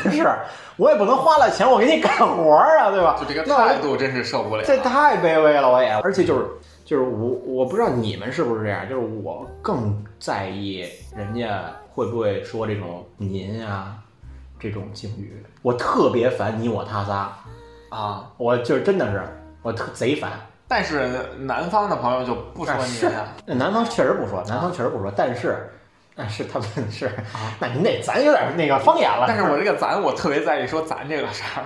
[0.03, 0.27] 但是
[0.77, 3.15] 我也不能花了钱我给你干活啊，对吧？
[3.19, 4.63] 就这个态度真是受不了。
[4.63, 6.45] 这太卑微了，我也，而且就是
[6.85, 13.95] 就是我我不知道你们是不是这样，就是我更在意人家会不会说这种您啊
[14.59, 17.33] 这种敬语，我特别烦你我他仨，
[17.89, 19.23] 啊，我就是真的是
[19.61, 20.31] 我特贼烦。
[20.67, 25.69] 但是南方的朋友就不说您呀， 南方确实不说，南方确实不说，但是
[26.15, 27.11] 但，是他们是，
[27.59, 29.25] 那您得咱有点那个方言了。
[29.27, 31.65] 但是我这个咱，我特别在意说咱这个事儿。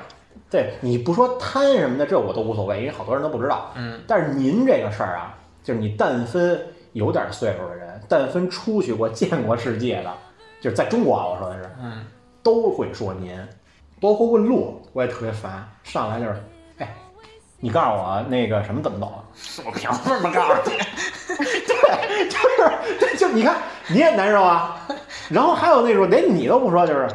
[0.50, 3.72] 对你不说贪什么的，这我都无所谓，因为好多人都不知道。
[3.76, 6.60] 嗯，但是您这个事儿啊，就是你但分
[6.94, 10.14] 有点岁数的人，但分出去过、见过世界的，
[10.62, 12.06] 就是在中国啊，我说的是，嗯，
[12.42, 13.38] 都会说您，
[14.00, 16.42] 包括问路，我也特别烦，上来就是，
[16.78, 16.96] 哎，
[17.60, 19.20] 你告诉我那个什么怎么走啊？
[19.66, 20.78] 我凭什么告诉你？
[21.38, 23.58] 对，就是，对，就你看
[23.90, 24.88] 你也难受啊。
[25.30, 27.10] 然后还有那种连你都不说，就是，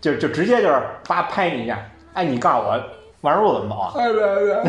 [0.00, 1.78] 就就直接就是叭拍你一下，
[2.16, 2.82] 哎，你告诉我
[3.20, 3.92] 万路怎么走啊？
[3.96, 4.62] 哎对对，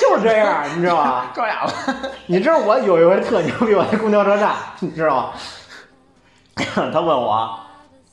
[0.00, 1.30] 就是这样，你知道吧？
[1.34, 1.72] 装哑了。
[2.26, 5.32] 你知道我有一回特牛逼，我在公交车站，你知道吗？
[6.92, 7.58] 他问我，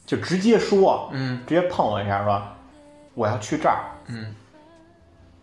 [0.06, 2.42] 就直接说，嗯直接碰我一下，说
[3.14, 4.36] 我要去这儿，嗯，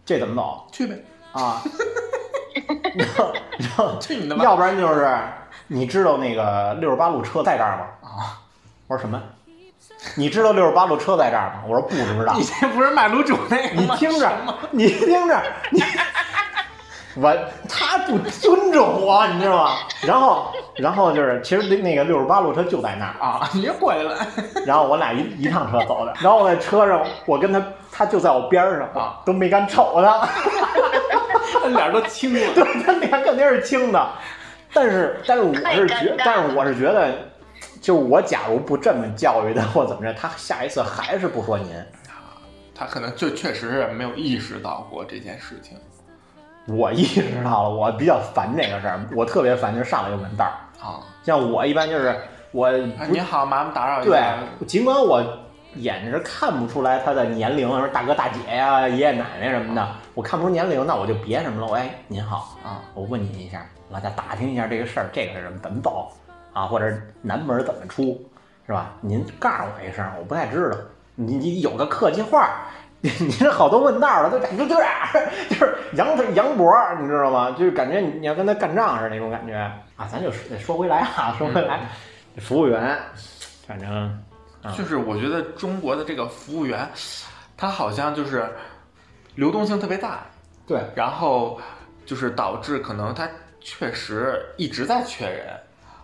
[0.04, 1.02] 这怎么走去呗，
[1.33, 1.62] 啊？
[2.94, 4.44] 然后，然后去你的吧。
[4.44, 5.09] 要不然就是
[5.68, 7.87] 你知道那个六十八路车在这儿吗？
[8.02, 8.37] 啊，
[8.88, 9.22] 我说什么？
[10.16, 11.62] 你知道六十八路车在这儿吗？
[11.66, 12.44] 我说不知道你。
[12.60, 13.94] 这不是卖卤煮那个吗？
[13.94, 14.32] 你听着，
[14.70, 15.82] 你听着，你
[17.16, 17.36] 我
[17.68, 19.70] 他不尊重我，你知道吗？
[20.06, 24.16] 然后，然后就是，其实那那个六十八路车就在那儿，啊，你就过来了。
[24.64, 27.60] 然后我俩一一趟车走的，然后我在车上，我跟他，
[27.90, 30.28] 他就在我边上啊，都没敢瞅他，
[31.60, 32.54] 他脸都青了。
[32.54, 34.08] 对他脸肯定是青的，
[34.72, 37.08] 但是，但是我是觉但是我是觉得，
[37.81, 41.75] 就是我假如不这么教育他或怎么着，他下一次还是不说您。
[42.75, 45.77] 他可能就确实是没有意识到过这件事情
[46.66, 50.53] 我意识到了，我比较烦这个事儿，我特别烦，就是上来就问道儿。
[50.83, 51.01] 啊。
[51.23, 52.16] 像我一般就是
[52.53, 55.23] 我啊你好，麻烦打扰一下对。，尽管我
[55.75, 61.66] 眼睛是看不出来他的年龄，什么大哥大姐呀、爷爷奶奶什么的，我看不出年龄，那我就别什么了。
[61.66, 66.11] 我哎，您好，啊，我问您一下，老家打听一下这个事儿，这个是怎么走
[66.52, 68.20] 啊，或者南门怎么出，
[68.66, 68.92] 是吧？
[69.00, 70.76] 您告诉我一声，我不太知道。
[71.14, 72.48] 你你有个客气话，
[73.00, 74.92] 你 你这好多问道的都感觉这样，
[75.50, 77.50] 就是杨杨博，你知道吗？
[77.58, 79.54] 就是感觉你要跟他干仗似的那种感觉
[79.96, 80.06] 啊。
[80.10, 81.88] 咱就说说回来啊，说回来，
[82.38, 82.96] 服务员，
[83.66, 83.90] 反正
[84.62, 86.88] 啊就是我觉得中国的这个服务员，
[87.56, 88.48] 他好像就是
[89.34, 90.20] 流动性特别大，
[90.66, 91.60] 对，然后
[92.06, 93.28] 就是导致可能他
[93.60, 95.58] 确实一直在缺人，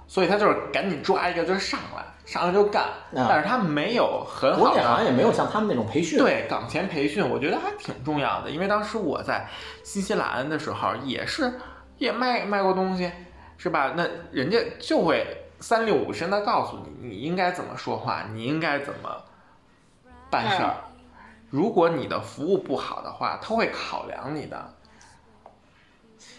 [0.07, 5.05] 所以他就是赶紧抓一个就上来，上来就干，啊但是他没有很好国内好像。
[5.05, 9.49] 也没有像他们那种培训，对岗前培训，我觉得还挺重要的，因为当时我在
[9.83, 11.53] 新西兰的时候也是
[11.99, 13.11] 也卖卖过东西，
[13.59, 13.95] 是吧？
[13.97, 15.27] 那人家就会
[15.59, 19.11] 三六五身的告诉你，你应该怎么说话，你应该怎么
[20.31, 20.75] 办事儿。
[21.51, 24.75] 如果你的服务不好的话，他会考量你的。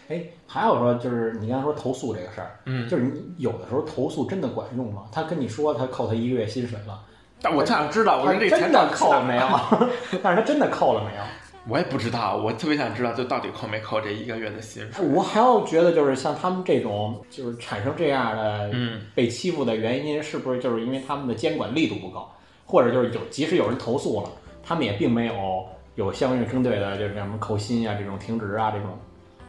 [0.10, 5.04] 哎，还有说就是你刚才说投诉这个事儿，嗯，就是你有的时候投诉真的管用吗？
[5.12, 7.00] 他跟你说他扣他一个月薪水了，
[7.42, 9.36] 但我就想知道，我这真的扣了没？
[9.38, 9.48] 有？
[10.24, 11.24] 但是他真的扣了没有？
[11.70, 15.06] 我也不知道，我特别想知道，就到底扣没扣这一个月的薪水。
[15.06, 22.26] 我还要觉得就是像他们这种就是产生这样的嗯，被欺负的原因，是不是就是因为他们的监管力度不够，
[22.66, 24.30] 或者就是有即使有人投诉了，
[24.64, 25.66] 他们也并没有
[25.96, 28.98] 有相应针对的就是什么扣薪啊这种停职啊这种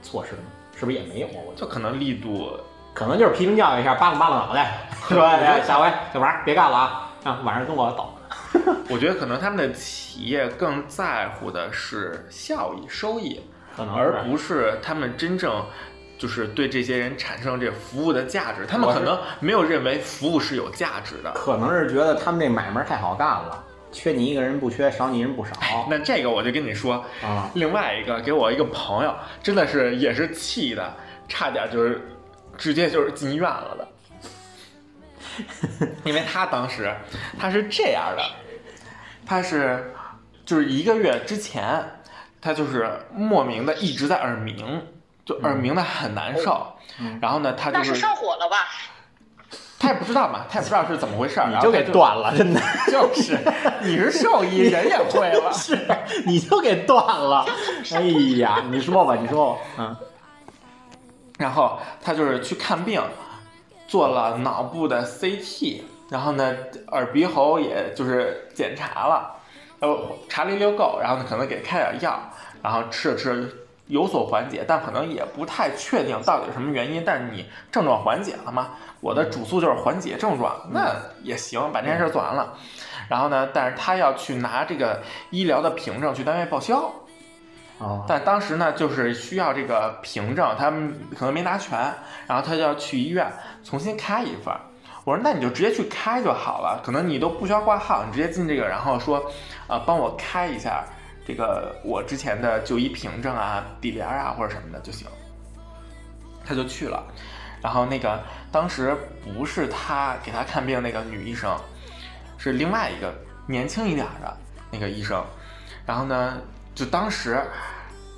[0.02, 0.30] 措施，
[0.78, 1.40] 是不是也没有啊？
[1.46, 2.50] 我觉得就可能力度
[2.94, 8.14] 可能就是批评教育一下，扒拉扒拉脑袋， 说哎下回小王别干了啊，啊晚上跟我走。
[8.90, 13.40] 我觉得可能他们的企业更在乎的是效益、收益，
[13.76, 15.64] 可能而不是他们真正
[16.18, 18.66] 就是对这些人产生这服务的价值。
[18.66, 21.32] 他们可能没有认为服务是有价值的。
[21.32, 23.64] 可能是觉得他们这买卖太好干了，
[23.98, 25.50] 缺你一个人不缺，少你一人不少
[25.90, 27.51] 那这个我就跟你说，啊。
[27.55, 30.94] 另外一个给我一个朋友，真的是也是气的，
[31.26, 32.01] 差点就是
[32.57, 33.88] 直接就是进医院了的。
[36.05, 36.94] 因为他当时
[37.38, 38.22] 他是这样的，
[39.26, 39.92] 他是
[40.46, 41.84] 就是一个月之前，
[42.40, 44.86] 他就是莫名的一直在耳鸣，
[45.24, 46.72] 就耳鸣的很难受。
[47.01, 48.57] 嗯然后呢，他就那是上火了吧？
[49.79, 52.61] 他也不知道嘛，他也不知道是怎么回事儿，你就给然后他断了，真的
[52.91, 53.39] 就是
[53.83, 55.51] 你是兽医，人也会了。
[55.55, 55.79] 是，
[56.26, 57.47] 你就给断了。
[57.93, 58.01] 哎
[58.39, 59.97] 呀，你说吧，你说吧， 嗯，
[61.39, 63.01] 然后他就是去看病，
[63.87, 66.57] 做了脑部的 CT，然后呢，
[66.89, 69.31] 耳鼻喉也就是检查了，
[69.79, 69.97] 呃，
[70.29, 72.18] 查了一溜够，然后呢，可能给开点药，
[72.62, 73.49] 然后吃着吃着
[73.89, 77.03] 有所缓解，但可能也不太确定到底是什么原因。
[77.05, 78.70] 但是你症状缓解了吗？
[79.01, 82.55] 我的主诉就是缓解症状，那也行，把这件事做完了。
[83.09, 86.93] 然后呢，但是他要去拿这个医疗的凭证去单位报销。
[87.78, 91.78] 哦，但当时呢，就是需要这个凭证，他们可能没拿全，
[92.26, 93.32] 然后他就要去医院
[93.62, 94.53] 重新开一份。
[95.05, 99.24] 我说那你就直接去开就好了，可能你都不需要挂号，你直接进这个，然后说，
[99.68, 100.84] 呃，帮我开一下
[101.29, 105.07] 这个我之前的就医凭证啊、底联啊或者什么的就行。
[106.47, 107.05] 他就去了，
[107.61, 108.18] 然后那个
[108.51, 111.55] 当时不是他给他看病那个女医生，
[112.39, 113.12] 是另外一个
[113.47, 114.35] 年轻一点的
[114.70, 115.22] 那个医生，
[115.85, 116.39] 然后呢，
[116.74, 117.39] 就当时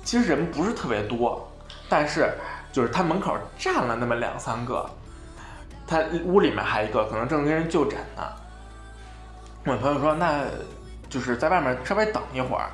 [0.05, 1.45] 其实人不是特别多，
[1.89, 2.33] 但是
[2.71, 4.89] 就是他门口站了那么两三个，
[5.85, 8.23] 他屋里面还一个可能正跟人就诊呢。
[9.65, 10.45] 我朋友说，那
[11.09, 12.71] 就是在外面稍微等一会儿。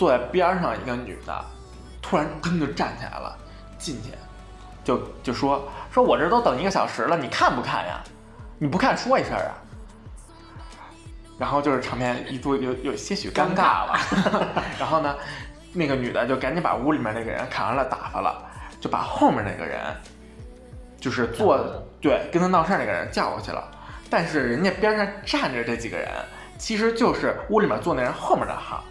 [0.00, 1.44] 坐在边上一个女的，
[2.00, 3.36] 突然噔就站起来了，
[3.76, 4.08] 进去
[4.82, 8.00] 就就说说我这都等一个小时了，你看不看呀？
[8.58, 9.52] 你不看说一声啊。
[11.38, 13.98] 然后就是场面一度有有些许尴尬了，
[14.80, 15.14] 然后呢，
[15.74, 18.42] 那个女的就赶紧把屋里面那个人看完了打发了，
[18.80, 19.94] 就把后面那个人，
[20.98, 21.58] 就是坐
[22.00, 23.70] 对跟他闹事儿那个人叫过去了。
[24.08, 26.08] 但是人家边上站着这几个人，
[26.56, 28.82] 其实就是屋里面坐那人后面的号。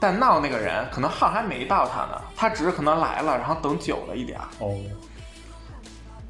[0.00, 4.74] 但闹那个人可能号还没到他呢，他只是可能来了，然后等久了一点儿，哦，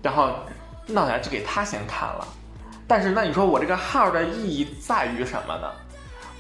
[0.02, 0.30] 然后
[0.88, 2.26] 闹起来就给他先看了。
[2.88, 5.70] 但是那你说我这个号的意义在于什么呢？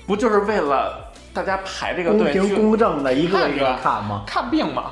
[0.08, 4.24] 不就是为了大家排这个公平队去公正的一个一个看吗？
[4.26, 4.90] 看病吗？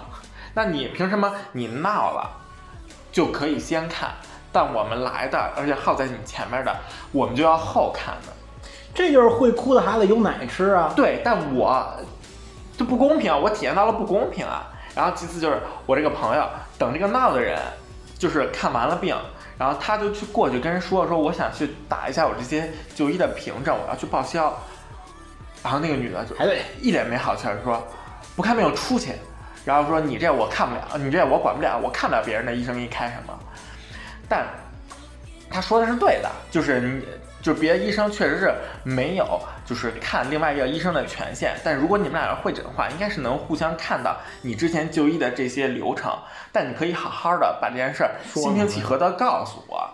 [0.55, 2.31] 那你凭什么你闹了
[3.11, 4.11] 就可以先看，
[4.53, 6.73] 但我们来的，而且号在你前面的，
[7.11, 8.33] 我们就要后看呢？
[8.95, 10.93] 这就是会哭的孩子有奶吃啊！
[10.95, 11.89] 对，但我
[12.79, 14.65] 这不公平，我体验到了不公平啊。
[14.95, 16.49] 然后其次就是我这个朋友
[16.79, 17.61] 等这个闹的人，
[18.17, 19.17] 就是看完了病，
[19.59, 24.57] 然后他就去过去跟人说说我想去打一下我这些就医的凭证，我要去报销。
[25.63, 26.37] 然后那个女的就
[26.81, 27.85] 一脸没好气儿说
[28.37, 29.13] 不看病出去，
[29.65, 33.37] 然后说你这我看不了，你这我管不了，我看不了别人的医生给你开什么。
[34.29, 34.47] 但
[35.51, 37.05] 他说的是对的，就是你。
[37.41, 41.55] 就是别的医生确实是没有，就是看另外一个医生的权限。
[41.65, 46.13] 但如果你们俩要会诊的话，应该是能互相看到你之前就医的这些流程。
[46.53, 49.89] 但你可以好好的把这件事儿心平气和的告诉我。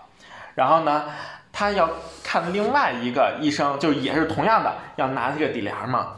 [0.54, 1.04] 然后呢，
[1.52, 1.90] 他要
[2.22, 6.14] 看另外一个医生，就也是同样的要拿这个底联嘛。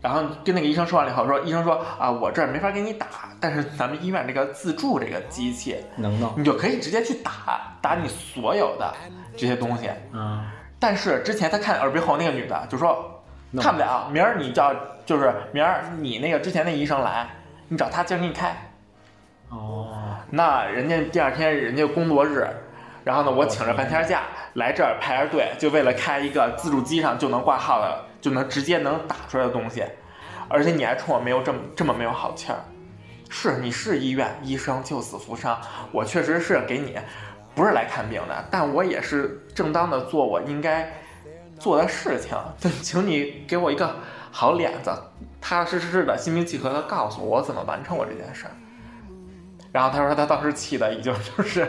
[0.00, 3.06] 然后跟那个医生说完了以后，说医生说啊，我这儿没法给你打，
[3.40, 8.94] 但是咱们医院这个自助这个机器，能弄你就可以直接去打打你所有的
[9.38, 9.88] 这些东西。
[10.12, 10.44] 嗯，
[10.78, 13.22] 但是之前他看耳鼻喉那个女的就说
[13.58, 14.74] 看不了，明儿你叫
[15.06, 17.26] 就是明儿你那个之前那医生来，
[17.68, 18.54] 你找他今儿给你开。
[19.48, 22.46] 哦，那人家第二天人家工作日，
[23.04, 24.24] 然后呢我请着半天假
[24.54, 29.82] 来这儿排着队，就为了开一个自助机上就能挂号的，就能直接能打出来的东西，
[30.48, 32.58] 而且你还冲我没有这么这么没有好气儿。
[33.30, 35.58] 是你是医院医生救死扶伤，
[35.92, 36.98] 我确实是给你
[37.58, 40.88] 不是来看病的，但我也是正当的做我应该
[41.58, 43.96] 做的事情，就请你给我一个
[44.30, 44.92] 好脸子，
[45.40, 48.52] 踏踏实实的、心平气和的告诉我我怎么完成我这件事儿。
[49.72, 51.68] 然后他说他当时气的已经就是，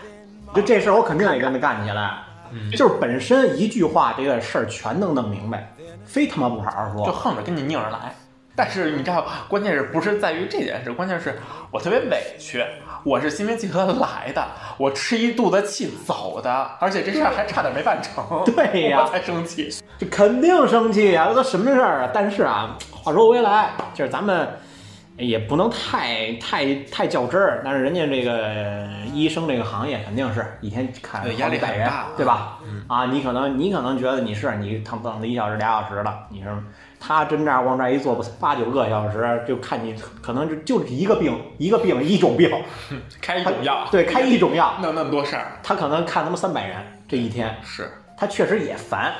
[0.56, 2.22] 就这事儿我肯定得跟他干起来。
[2.50, 5.70] 嗯就是本身一句话这个事儿全能弄明白，
[6.06, 7.12] 非他妈不好好说就。
[7.12, 8.14] 横着跟你拧着来。
[8.56, 10.90] 但是你知道，关键是不是在于这件事？
[10.92, 11.38] 关键是
[11.70, 12.64] 我特别委屈，
[13.04, 14.42] 我是心平气和来的，
[14.78, 19.68] 我吃一肚子气走的，而且这事儿还差点没办成， 对呀我才生气。
[19.98, 22.10] 这肯定生气呀、这都什么事儿啊？
[22.12, 24.48] 但是啊，话说回来，就是咱们
[25.18, 27.62] 也不能太太太较真儿。
[27.64, 32.58] 但是人家这个医生这个行业肯定是一天看压力很大，对吧？
[32.64, 36.48] 嗯啊，你可能你可能觉得你是你等等了一小时俩小时了，你是
[36.98, 42.50] 他真这样往这儿一坐八九个小时，就看你可能就就一个病一个病一种病，
[43.20, 46.76] 开一种药，对，开一种药，弄那么多事儿，他可能看他妈三百人
[47.08, 47.90] 这一天，是。
[48.16, 49.12] 他确实也烦，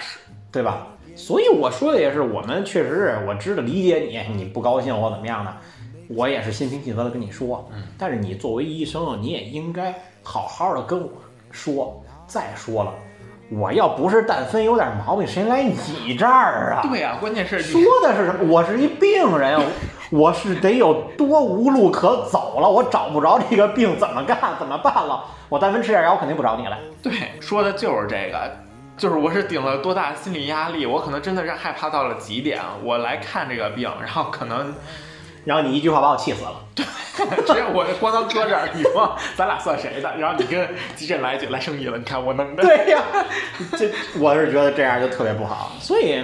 [0.50, 0.86] 对吧？
[1.14, 5.54] 所以我说的也是，我们确实是我知道理解你，你不高兴或怎么样的，
[6.08, 7.68] 我也是心平气和的跟你说。
[7.74, 11.08] 嗯，但是你作为医生，你也应该好好的跟我
[11.50, 12.02] 说。
[12.26, 12.92] 再说了，
[13.50, 16.82] 我要不是但凡有点毛病，谁来你这儿啊？
[16.82, 18.44] 对呀、关键是说的是什么？
[18.52, 19.60] 我是一病人，
[20.10, 25.24] 我是得有多无路可走了，我找不着这个病怎么干怎么办了？
[25.48, 26.78] 我但凡吃点药，我肯定不找你来。
[27.02, 28.50] 对说的就是这个。
[28.96, 32.62] 就是我是顶了多大心理压力，我可能真的是害怕到了极点。
[32.82, 34.72] 我来看这个病，然后可能
[35.46, 36.62] 然后你一句话把我气死了。
[37.46, 40.16] 只要我光能搁这儿，你说咱俩算谁的？
[40.18, 42.62] 然后你跟急诊来一句来生意了，你看我弄的。
[42.62, 43.02] 对呀、
[43.78, 46.22] 这我是觉得这样就特别不好，所以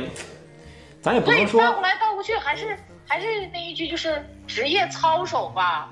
[1.01, 2.77] 咱也不能说倒过来倒过去还是
[3.09, 5.89] 还是那一句，就是职业操守吧。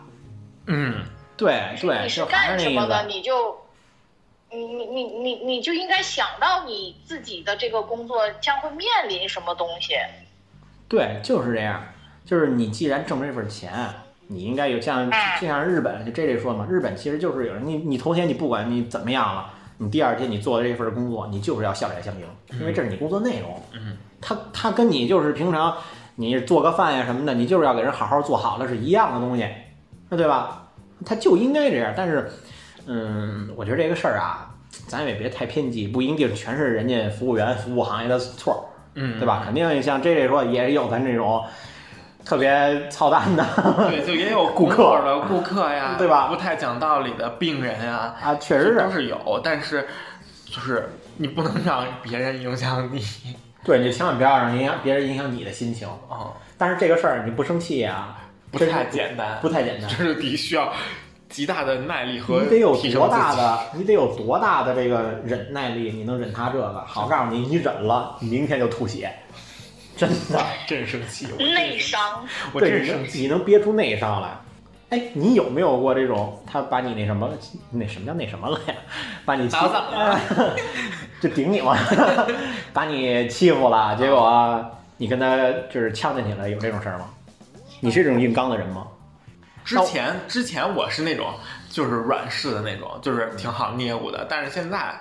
[0.67, 1.03] 嗯，
[1.37, 3.05] 对对，你是干什么的。
[3.07, 3.59] 你就，
[4.51, 9.95] 你你你你你就应该想到你自己的这个工作将会面临什么东西。
[10.89, 11.83] 对，就是这样。
[12.31, 13.73] 就是你既然挣这份钱，
[14.29, 15.11] 你应该有像
[15.41, 22.27] 就像日本就 J J 说嘛，日本其实就是有人你你头天你不管你怎么样了，你第二天你做的这份工作，你就是要笑脸相迎，
[22.61, 23.61] 因为这是你工作内容。
[23.73, 25.77] 嗯，他他跟你就是平常
[26.15, 29.45] 你做个饭呀什么的，你就是要给人好好做好了是一样的东西，
[30.09, 30.69] 那对吧？
[31.05, 31.93] 他就应该这样。
[31.97, 32.31] 但是，
[32.87, 34.55] 嗯，我觉得这个事儿啊，
[34.87, 38.61] 咱也别太偏激，不一定全是人家服务员服务行业的错儿。
[38.95, 39.43] 嗯，对吧？
[39.45, 41.45] 肯定像 J J 说，也有咱这种
[42.25, 43.45] 特别操蛋的
[43.89, 49.07] 对，就也有 顾客的顾客呀，对吧不太讲道理的病人呀，啊，确实是都是。
[49.07, 49.87] 有，但是
[50.47, 53.03] 就是你不能让别人影响你。
[53.63, 55.87] 对你千万不要让影响别人影响你的心情。
[56.11, 58.17] 嗯，但是这个事儿你不生气啊，
[58.51, 59.97] 不太简单，不太简单就。
[59.97, 60.73] 是得需要
[61.29, 66.83] 极大的耐力和你得有多大的，你得有多大的这个忍耐力，你能忍他这个？
[66.87, 69.13] 好，告诉你，你忍了，你明天就吐血，
[70.01, 70.47] 真的。
[70.67, 72.25] 真生气，我真内生气，伤，
[72.55, 73.21] 我对，你能真生气。
[73.21, 74.31] 你能憋出内伤来。
[74.89, 77.31] 哎，你有没有过这种他把你那什么
[77.71, 78.75] 那什么叫那什么了呀？
[79.25, 80.57] 把你欺打怎么了
[81.21, 81.77] 就顶你嘛，
[82.73, 84.65] 把你欺负了，结果
[84.97, 85.37] 你跟他
[85.71, 87.09] 就是呛进去了，有这种事儿吗？
[87.81, 88.87] 你是这种硬刚的人吗？
[89.65, 91.35] 之前之前我是那种
[91.69, 94.99] 就是软式的那种，就是挺好捏鼓的，但是现在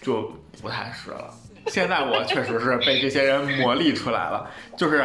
[0.00, 0.30] 就
[0.62, 1.34] 不太是了。
[1.66, 5.04] 现在我确实是被这些人磨砺出来了， 就是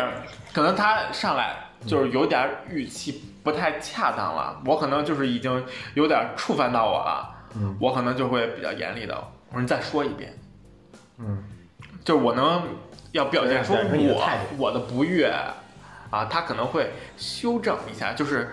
[0.53, 1.55] 可能他上来
[1.86, 7.76] 就是有点语气不太恰当了，我可能就是已经有点触犯到我了，嗯。
[7.80, 9.16] 我可能就会比较严厉的，
[9.49, 10.38] 我说你再说一遍，
[11.18, 11.43] 嗯，
[12.03, 12.64] 就是我能
[13.14, 15.34] 要表现出我我的不悦
[16.12, 18.49] 啊，他可能会修正一下，就是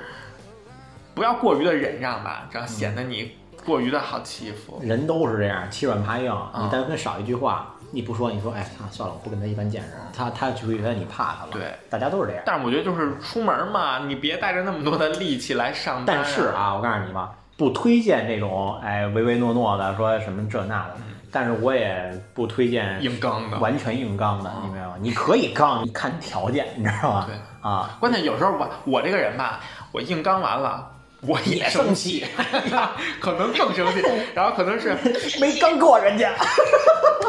[1.15, 4.81] 不要过于的忍让吧，这样显得你过于的好欺负。
[4.83, 6.31] 人都是这样，欺软怕硬。
[6.31, 6.53] 啊。
[6.63, 11.51] 你但凡少一句话，你不说，你说，哎，啊，算了，我不跟他一般见识，他他就会觉得你怕他了。
[11.53, 12.43] 对，大家都是这样。
[12.45, 20.97] 但是我觉得就是出门嘛，你别带着那么多的力气来上班、但是，啊，我告诉你吧，不推荐这种哎唯唯诺诺的，说什么这那的。
[21.33, 23.59] 但是我也不推荐硬刚的。
[23.59, 24.95] 完全硬刚的，你明白吗？
[25.01, 27.27] 你可以刚，你看条件，你知道吗？
[27.27, 29.61] 对啊，关键有时候我我这个人吧，
[29.93, 30.89] 我硬刚完了。
[31.23, 32.25] 我也生气，
[33.21, 34.03] 可能更生气，
[34.35, 34.97] 然后可能是
[35.41, 36.33] 没刚过人家。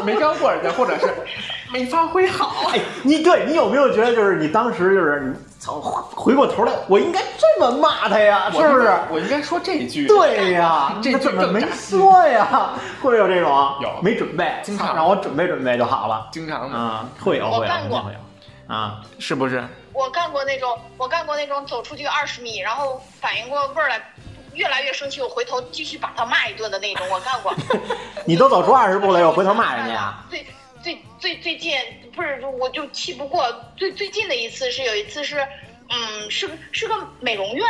[0.04, 1.12] 没刚过人家，或者是
[1.72, 2.70] 没发挥好。
[2.72, 5.80] 哎，你对你有没有觉得，就是你当时就是你操，
[6.14, 8.88] 回过头来，我应该这么骂他呀，是不是？
[9.10, 10.06] 我应该说这句。
[10.06, 12.74] 对呀，这他怎么没说呀？
[13.02, 13.50] 会有这种
[13.82, 17.72] 有没准备，经常让我准备准备就好了经常的，啊，会有会有
[18.02, 19.64] 会有啊，是不是？
[19.98, 24.00] 我干过那种，我干过那种走出去二十米，然后反应过味儿来，
[24.54, 27.52] 越来越生气，我回头继续把他骂一顿的那种，我干过。
[28.24, 30.24] 你都走出二十步了，又回头骂人家 呀？
[30.30, 30.46] 最
[30.80, 31.76] 最最最近
[32.14, 33.52] 不是，我就气不过。
[33.76, 35.44] 最最近的一次是有一次是，
[35.88, 37.66] 嗯，是是个美容院，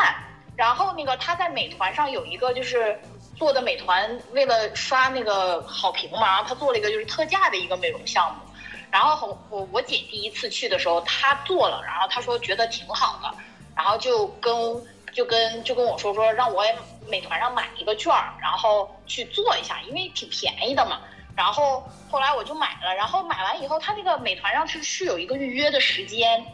[0.55, 3.01] 然后那个他在美团上有一个就是
[3.39, 8.48] 做的美团为了刷那个好评嘛，然后他做了一个就是特价的一个美容项目。
[8.91, 13.35] 然后我我姐第一次去的时候，她做了，然后她说觉得挺好的，
[13.77, 14.53] 然后就跟
[15.13, 16.75] 就跟就跟我说说让我也
[17.07, 21.01] 美团上买一个券儿，然后去做一下，因为挺便宜的嘛。
[21.37, 26.45] 然后后来我就买了，然后买完以后，它那个美团上是是有一个预约的时间，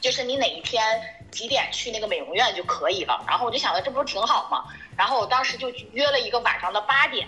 [0.00, 1.00] 就是你哪一天
[1.30, 3.24] 几点去那个美容院就可以了。
[3.26, 4.64] 然后我就想着这不是挺好吗？
[4.96, 7.26] 然后我当时就约了一个晚上的八点。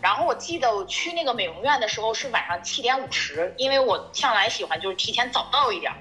[0.00, 5.98] 然后我记得我去那个美容院的时候是晚上七点五十，因为我向来喜欢就是提前早到一点儿。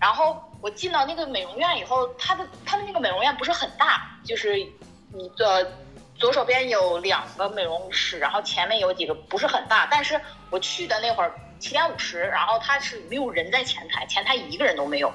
[0.00, 4.56] 然后我进到那个美容院以后，它的它的那个美容院不是很大，就是
[5.12, 5.72] 你的
[6.16, 9.86] 左手边有两个美容室，然后前面有几个不是很大。
[9.90, 10.20] 但是
[10.50, 15.12] 我去的那会儿七点五十，然后它是没有人在前台，前台一个人都没有，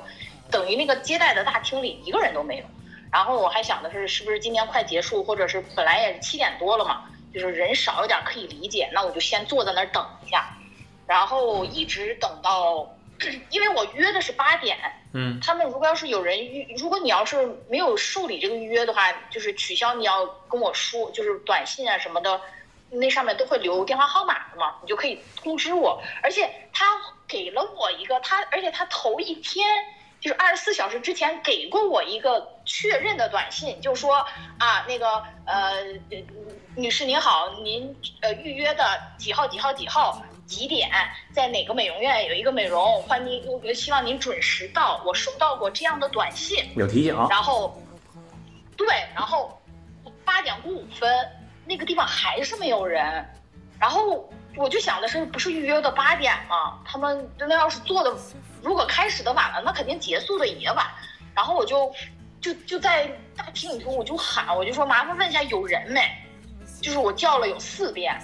[0.50, 2.66] 等于那个接待的大厅里一个人都没有。
[3.12, 7.04] 然后我还想的是，是不是今天快结束，或者是本来也是七点多了嘛，
[7.34, 10.58] 就是人少一点可以理解，那我就先坐在那儿等一下，
[11.08, 12.96] 然后一直等到，
[13.50, 14.78] 因为我约的是八点，
[15.14, 22.42] 嗯，他们如果要是有人预，如果你要是没有受理这个预约的话，就是取消，你要跟我说，就是短信啊什么的，
[22.90, 26.02] 那上面都会留电话号码的嘛，你就可以通知我。
[26.22, 26.86] 而且他
[27.28, 29.66] 给了我一个他，而且他头一天
[30.20, 34.26] 就是二十四小时之前给过我一个确认的短信，就说
[34.60, 35.84] 啊那个呃，
[36.76, 38.84] 女士您好，您呃预约的
[39.18, 40.22] 几号几号几号。
[40.48, 40.90] 几点
[41.32, 45.02] 在哪个美容院有一个美容，欢迎您，希望您准时到。
[45.06, 47.82] 我收到过这样的短信，有提醒，然后，
[48.76, 49.58] 对，然后
[50.26, 51.10] 八点过五分，
[51.64, 53.26] 那个地方还是没有人，
[53.80, 56.82] 然后我就想的是，不是预约的八点吗？
[56.84, 58.14] 他们那要是做的，
[58.62, 60.86] 如果开始的晚了，那肯定结束的也晚。
[61.34, 61.90] 然后我就
[62.42, 63.08] 就就在
[63.38, 66.02] 大厅里头，我就喊，我就说麻烦问一下有人没？
[66.82, 68.20] 就是我叫了有四遍，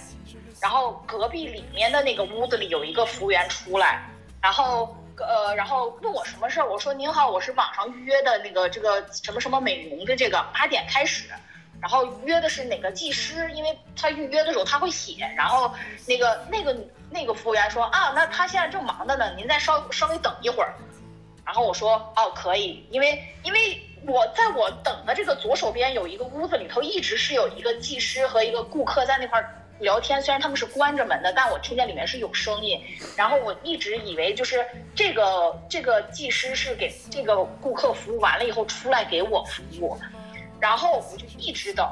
[0.60, 4.02] 然后隔壁里面的那个屋子里有一个服务员出来，
[4.42, 11.28] 然后呃，然后问我什么事儿，我说您好，我是网上预约的那个这个什么什么美容的这个八点开始，
[11.80, 15.72] 然后约的是哪个技师，因为他预约的时候他会写，然后
[16.06, 16.76] 那个那个
[17.10, 20.74] 那个服务员说啊，那他现在正忙着呢，您再稍稍微等一会儿，
[21.44, 23.80] 然后我说哦可以，因为因为。
[24.06, 29.42] 我在我等的这个左手边有一个屋子里头，一直是有一个技师和一个顾客在那块
[29.80, 30.20] 聊天。
[30.22, 32.80] 虽然他们是关着门的，但我听见里面是有声音。
[33.16, 39.96] 然后我一直以为就是这个这个技师是给这个顾客服务完了以后出来给我服务，
[40.58, 41.86] 然后我就一直等，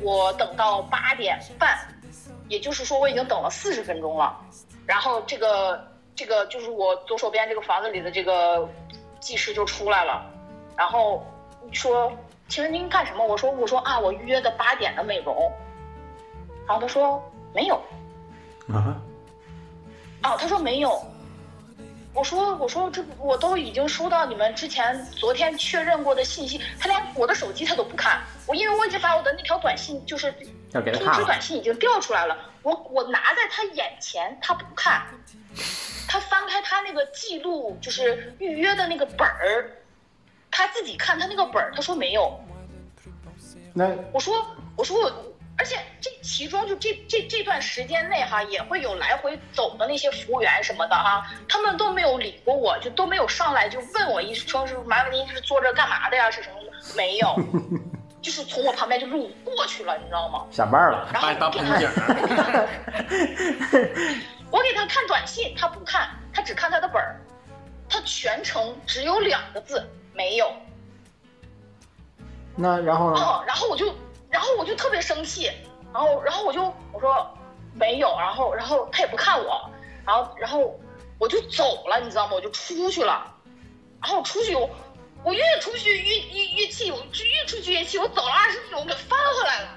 [0.00, 1.78] 我等到八点半，
[2.48, 4.38] 也就是说我已经等了四十分钟了。
[4.86, 8.68] 然后这个这个就是我左手边这个房子里的这个
[9.20, 10.30] 技师就出来了。
[10.76, 11.24] 然后
[11.72, 12.12] 说，
[12.48, 13.24] 请问您干什么？
[13.24, 15.50] 我说我说啊，我预约的八点的美容。
[16.66, 17.22] 然后他说
[17.52, 17.76] 没有。
[18.72, 18.96] 啊？
[20.22, 21.02] 啊，他说没有。
[22.14, 28.22] 我说我说这我都已经收到你们之前昨天确认过的信息，他连我的手机他都不看。
[28.46, 30.30] 我因为我已经把我的那条短信就是
[30.70, 35.02] 通知短信已经调出来了，我我拿在他眼前，他不看。
[36.06, 39.68] 他翻开他那个记录，就是预约的那个本儿。
[40.56, 42.40] 他自己看他那个本儿，他说没有。
[43.74, 44.32] 那我说
[44.76, 45.12] 我说我，
[45.58, 56.30] 而且这其中就这这这段时间内哈，也会有来回走的那些服务员什么的哈，他们都没有理过我，就都没有上来就问我一声是麻烦您是坐这干嘛的呀？
[56.30, 56.56] 是什么？
[56.96, 57.34] 没有，
[58.22, 60.46] 就是从我旁边就路过去了，你知道吗？
[60.52, 61.74] 下班了，然后当给他，
[64.52, 67.20] 我给他看短信，他不看，他只看他的本儿，
[67.88, 69.84] 他全程只有两个字。
[70.14, 70.50] 没有，
[72.56, 73.20] 那然后呢？
[73.20, 73.92] 哦，然后我就，
[74.30, 75.50] 然后我就特别生气，
[75.92, 76.62] 然后，然后我就
[76.92, 77.28] 我说
[77.74, 79.68] 没有，然后，然后他也不看我，
[80.06, 80.78] 然后，然后
[81.18, 82.34] 我就走了，你知道吗？
[82.34, 83.34] 我就出去了，
[84.00, 84.70] 然后出去，我
[85.24, 89.68] 我越出去越越越气，我越出去越气，我走了二十米，我给翻回来了。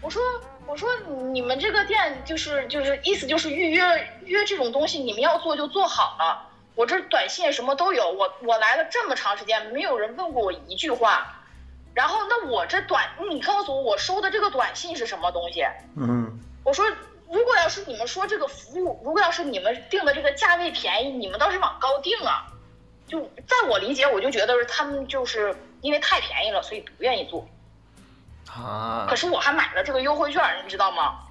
[0.00, 0.22] 我说
[0.66, 0.88] 我说
[1.32, 3.84] 你们这个店就是就是意思就是预约
[4.24, 6.46] 约这种东西，你们要做就做好了。
[6.74, 11.36] 我这短信什么都有，我我来了这么长时间，没有人问过我一句话。
[11.92, 15.66] 然后那我这短，你告诉我我收的这个短信是什么东西？
[15.96, 16.86] 嗯，我说
[17.28, 22.46] 如果要是你们说这个服务，如果要是你们定的这个价位便宜，你们倒是往高定啊。
[23.08, 27.46] 就在我理解，我就觉得是他们就是因为太便宜了，所以不愿意做。
[28.48, 29.06] 啊。
[29.10, 31.26] 可是我还买了这个优惠券，你知道吗？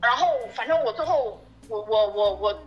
[0.00, 2.62] 然后反正我最后，我我我我。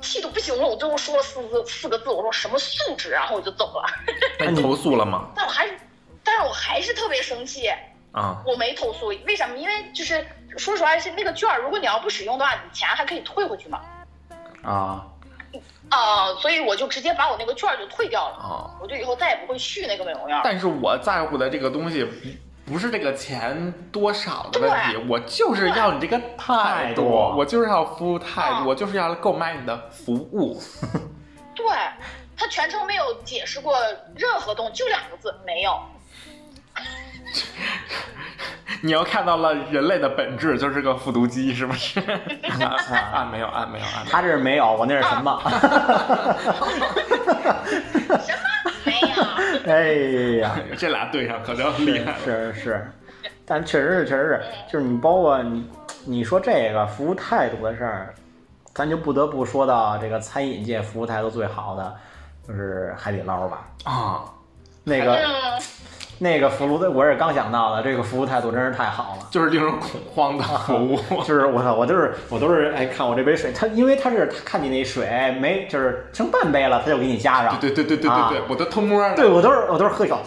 [0.00, 3.84] 气都不行了，我最后说了四字四个字，我说什么素质，然后我就走了。
[4.38, 5.28] 那你投诉了吗？
[5.36, 5.78] 但我还是，
[6.22, 7.68] 但是我还是特别生气
[8.12, 8.42] 啊！
[8.46, 9.56] 我没投诉，为什么？
[9.56, 10.26] 因为就是
[10.56, 13.80] 说实话，是那个券，如果你要不使用的话，你钱还可以退回去嘛。
[14.62, 15.06] 啊
[15.90, 16.34] 啊！
[16.40, 18.70] 所以我就直接把我那个券就退掉了啊！
[18.80, 20.40] 我就以后再也不会去那个美容院。
[20.42, 22.08] 但是我在乎的这个东西。
[22.66, 27.04] 不是这个钱多少的问题，我就是要你这个态度，
[27.36, 30.60] 我就是要服务态度，我就是要购买你的服务。
[31.54, 31.66] 对
[32.36, 33.74] 他全程没有解释过
[34.16, 35.78] 任何东西，就两个字，没有。
[38.80, 42.00] 你又看到了人类的本质，就是个复读机，是不是？
[42.00, 45.40] 啊，没有啊，没有啊，他这是没有，我那是什么？
[48.20, 48.38] 什么？
[49.66, 49.92] 哎
[50.40, 52.18] 呀，这俩对上可能厉害了。
[52.24, 52.90] 是是，
[53.44, 54.42] 但确实是，确实是，
[54.72, 55.68] 就是你包括你
[56.04, 58.14] 你说这个服务态度的事儿，
[58.74, 61.94] 咱就不得不说到这个餐饮界服务态度最好的，
[62.46, 63.68] 就是海底捞吧？
[63.84, 64.24] 啊，
[64.82, 65.18] 那个。
[66.18, 70.96] 那个服务的，我也刚想到的，这个服务态度真是太好了，就是令人恐慌的服务。
[71.24, 75.06] 就是我操，我就是我都是哎，看我这杯水，他因为他是看你那水
[75.40, 77.58] 没，就是剩半杯了，他就给你加上。
[77.58, 79.16] 对对对对对对，我都偷摸的。
[79.16, 80.20] 对我都是我都是喝一口，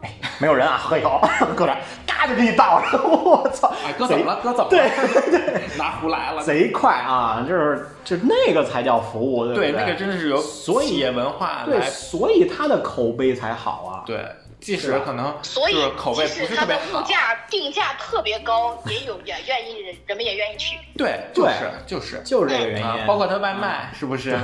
[0.00, 1.20] 哎，没有人啊，喝一口，
[1.54, 1.76] 搁这，
[2.06, 2.98] 嘎就给你倒上。
[3.04, 4.40] 我操，哎，哥怎么了？
[4.42, 4.68] 哥怎么了？
[4.70, 7.44] 对对，拿壶来了，贼快啊！
[7.46, 14.02] 就是就那个才叫服务，对对，那个真的是有所以文化对，所以他的口碑才好啊。
[14.06, 14.24] 对。
[14.60, 20.76] 即使可能所以就是口味不即使它是特别好，的物价定价特别高，也有也愿意人人们也愿意去。
[20.96, 22.86] 对，就是就是就是这个原因。
[22.86, 24.38] 啊，包括它外卖是不是，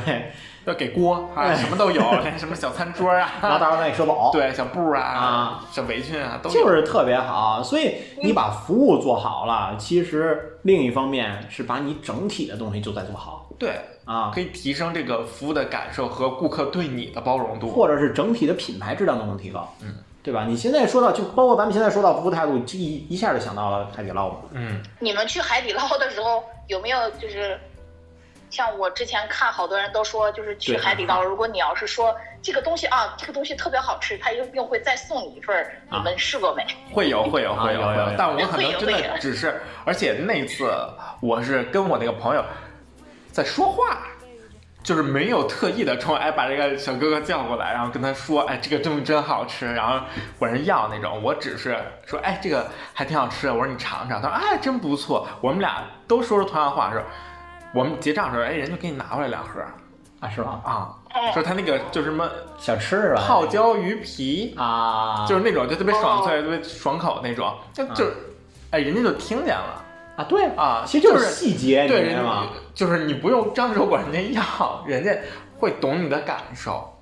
[0.64, 4.30] 要给锅啊，哎什么都有，连什么小餐桌啊然后啊，到时候再给说饱。
[4.32, 13.72] 对，小布啊啊，小围裙啊，都有就是特别好，所以你把服务做好了，其实另一方面是把你整体的东西就在做好对，
[14.04, 17.68] 啊，可以提升这个服务的感受和顾客对你的包容度。
[17.68, 20.44] 或者是整体的品牌质量都能提高，嗯，对吧？
[20.46, 27.58] 你现在说到，就包括咱们现在说到服务态度，这一一下就想到了海底捞嘛，嗯，你们去海底捞的时候有没有就是，
[28.50, 35.72] 像我之前看好多人都说，就是去海底捞，如果你要是说这个东西啊，这个东西特别好吃，他一定会再送你一份儿。
[35.88, 36.64] 啊你们试过没？
[36.92, 40.70] 会有会有啊会有会有有但我可能真的只是，而且那次
[41.20, 42.44] 我是跟我那个朋友
[43.34, 43.98] 在说话。
[44.84, 50.04] 就是没有特意的冲哎把这个小哥哥叫过来，然后跟他说哎这个东西真好吃，然后
[50.38, 51.22] 管人要那种。
[51.22, 51.74] 我只是
[52.04, 54.20] 说哎这个还挺好吃的，我说你尝尝。
[54.20, 55.26] 他说哎真不错。
[55.40, 57.02] 我们俩都说出同样的话，说
[57.72, 59.62] 我们结账的时候哎人就给你拿过来两盒
[60.20, 60.60] 啊，是吗？
[60.62, 62.28] 啊，嗯说他那个就是什么
[62.58, 63.22] 小吃是吧？
[63.26, 68.04] 泡椒鱼皮，啊，就是那种就特别爽哦脆、特别爽口那种，就就，
[68.70, 69.83] 哎，人家就听见了
[70.16, 72.24] 啊，对，啊，其实就是是细节，对人？
[72.74, 75.10] 就是你不用张手管人家要，人家
[75.58, 76.96] 会懂你的感受，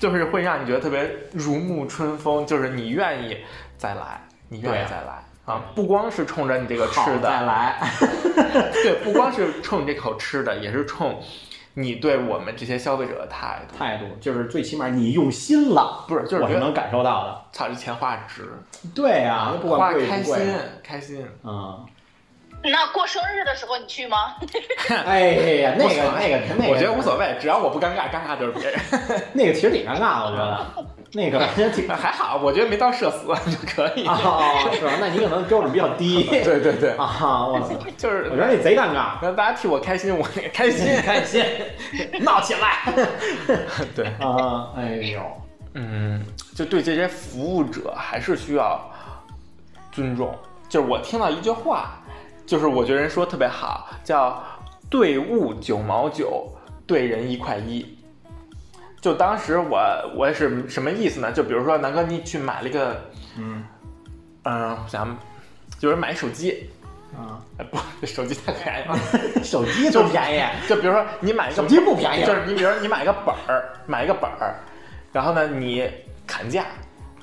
[0.00, 3.36] 就是会让你觉得特别如沐春风，就是你愿意
[3.76, 7.80] 再来，你愿意再来啊，不光是冲着你这个吃的，再来，
[8.82, 11.20] 对，不光是冲你这口吃的，也是冲
[11.74, 17.42] 你对我们这些消费者的态度，态度就是最起码你用心了，不是，就是我是能感受到的。
[17.50, 18.52] 操这钱花值，
[18.94, 20.36] 对呀，不花开心，
[20.82, 21.26] 开心。
[21.42, 21.84] 嗯，
[22.64, 24.34] 那过生日的时候你去吗？
[25.06, 25.30] 哎
[25.62, 28.78] 呀，那个那个 那个，我觉得无所谓，只要我不尴尬，尴尬就是别人。
[29.32, 30.66] 那个其实挺尴尬的，我觉得
[31.14, 34.06] 那个挺还好，我觉得没到社死就可以。
[34.06, 34.92] 哦，是吧？
[35.00, 40.86] 那你可能标准比较低对对对，啊，我操，就是我觉得那贼尴尬，让大家替我开心，我也开心。
[41.02, 41.44] 开心，
[42.20, 42.92] 闹起来
[43.94, 44.68] 对，啊！
[44.76, 45.20] 哎呦，
[45.74, 48.80] 嗯，就对这些服务者还是需要
[49.90, 50.34] 尊重。
[50.68, 52.00] 就是我听到一句话，
[52.52, 54.38] 就是我觉得人说特别好，叫
[54.90, 56.46] “对物九毛九，
[56.86, 57.96] 对人一块一”。
[59.00, 59.80] 就当时我
[60.14, 61.32] 我也是什么意思呢？
[61.32, 62.94] 就比如说南哥，你去买了一个，
[63.38, 63.64] 嗯
[64.44, 65.16] 嗯，我想
[65.78, 66.68] 就是买手机，
[67.16, 68.98] 啊，哎不，手机太便宜了。
[69.42, 74.56] 手机多便宜， 就比如说你买一个手机不便宜就是你比如说你买个本儿，买一个本儿，
[75.10, 75.90] 然后呢你
[76.26, 76.66] 砍价，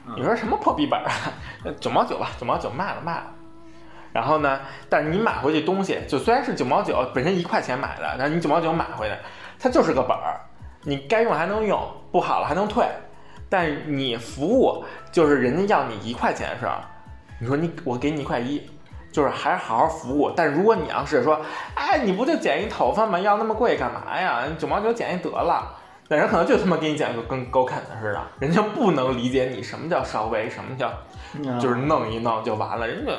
[0.08, 1.14] 嗯你说什么破逼本儿啊？
[1.80, 3.36] 九毛九吧，九毛九卖了卖了。
[4.20, 4.60] 然后呢，
[4.90, 9.18] 但是你买回去东西，就虽然是九毛九，本身一块钱买的，但是你九毛九买回来，
[9.58, 10.42] 它就是个本儿，
[10.84, 11.80] 你该用还能用，
[12.12, 12.86] 不好了还能退。
[13.48, 16.74] 但你服务就是人家要你一块钱的时候，
[17.40, 18.70] 你说你我给你一块一，
[19.10, 20.30] 就是还是好好服务。
[20.36, 21.40] 但如果你要是说，
[21.76, 23.18] 哎，你不就剪一头发吗？
[23.18, 24.44] 要那么贵干嘛呀？
[24.58, 25.78] 九毛九剪一得了。
[26.10, 30.92] 那人可能就他妈给你剪个跟狗啃的似的，人家不能理解你什么叫稍微，什么叫
[31.60, 33.12] 就是弄一弄就完了，人家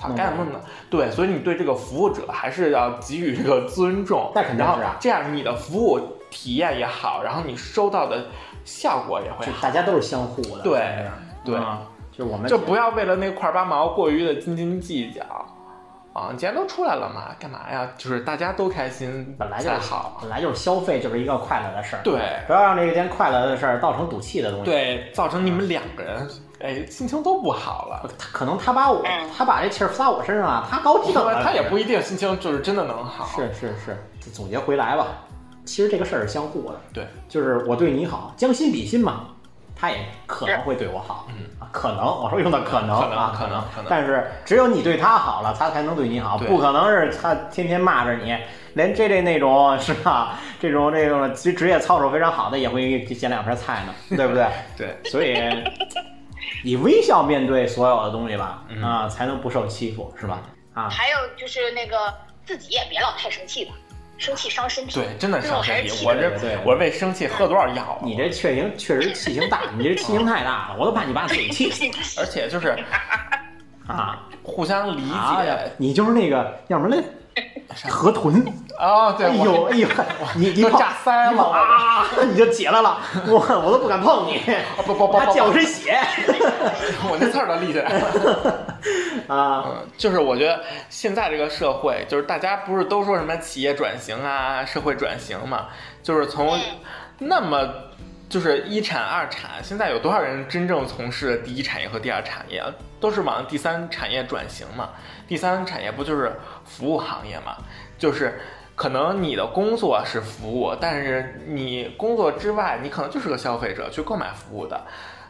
[0.00, 0.60] 操弄干什么呢？
[0.88, 8.26] 对，所以你对这个服务者还是要给予这个尊重，那肯定是啊这样你的服务体验也好，然后你收到的
[8.64, 11.06] 效果也会好，大家都是相互的，对
[11.44, 15.22] 对啊就我们就不要为了那块八毛过于的斤斤计较。
[16.12, 17.88] 啊，既然都出来了嘛，干嘛呀？
[17.96, 20.18] 就是大家都开心，本来就好。
[20.20, 26.28] 本来就是消费就是一个快乐的事儿，对不要让这件快乐的事儿造成赌气的东西。，对，造成你们两个人
[26.60, 28.10] 哎心情都不好了。
[28.18, 33.26] 他可能他把我嗯他把这气儿撒我身上了，他高兴了，他也不一定心情就是真的能好。
[33.36, 35.06] 是是是，总结回来吧，
[35.64, 39.26] 其实这个事儿是相互的，对，就是我对你好，将心比心嘛，
[39.74, 48.36] 他也可能会对我好，嗯啊，可能我说用的可能可能啊，可能可能但是只有你对他好了，他才能对你好，不可能是他天天骂着你，
[48.74, 50.38] 连这这那种是吧？
[50.60, 54.46] 这种这种职职业操守非常好的也会捡两盘菜呢，对不对？
[54.76, 55.34] 对，所以
[56.64, 60.42] 以微笑面对所有的东西吧，嗯啊，才能不受欺负，是吧？
[60.74, 62.12] 啊，还有就是那个
[62.44, 63.72] 自己也别老太生气了，
[64.18, 64.94] 生气伤身体。
[64.94, 65.88] 对，真的伤身体。
[65.88, 68.00] 是我这对对我为生气喝多少药啊？
[68.02, 72.76] 你这确实确实气性大，你这气性太大了，我都怕你把自己 气死而且就是
[73.86, 74.26] 啊！
[74.42, 75.72] 互相理解。
[75.76, 77.02] 你就是那个要什么来
[77.88, 78.44] 河豚，
[78.78, 79.88] 哦，对，哎我呦哎呦，
[80.36, 82.98] 你你炸腮了啊，你就起来了，
[83.28, 84.40] 我我都不敢碰你，
[84.76, 85.98] 不不不不还溅我身血
[87.10, 88.66] 我那刺儿都立起来了。
[89.28, 89.64] 啊！
[89.66, 95.66] 嗯，就是我觉得现在这个社会，就是大家不是都说什么企业转型啊、社会转型嘛，
[96.02, 96.58] 就是从
[97.18, 97.68] 那么
[98.30, 102.62] 就是一产、二产，现在有多少人真正从事第一产业和第二产业？
[103.00, 104.90] 都是往第三产业转型嘛？
[105.26, 106.32] 第三产业不就是
[106.64, 107.56] 服务行业嘛？
[107.98, 108.40] 就是
[108.76, 114.80] 可能你的工作是服务，但是你工作之外，你可能就是个消费者去购买服务的。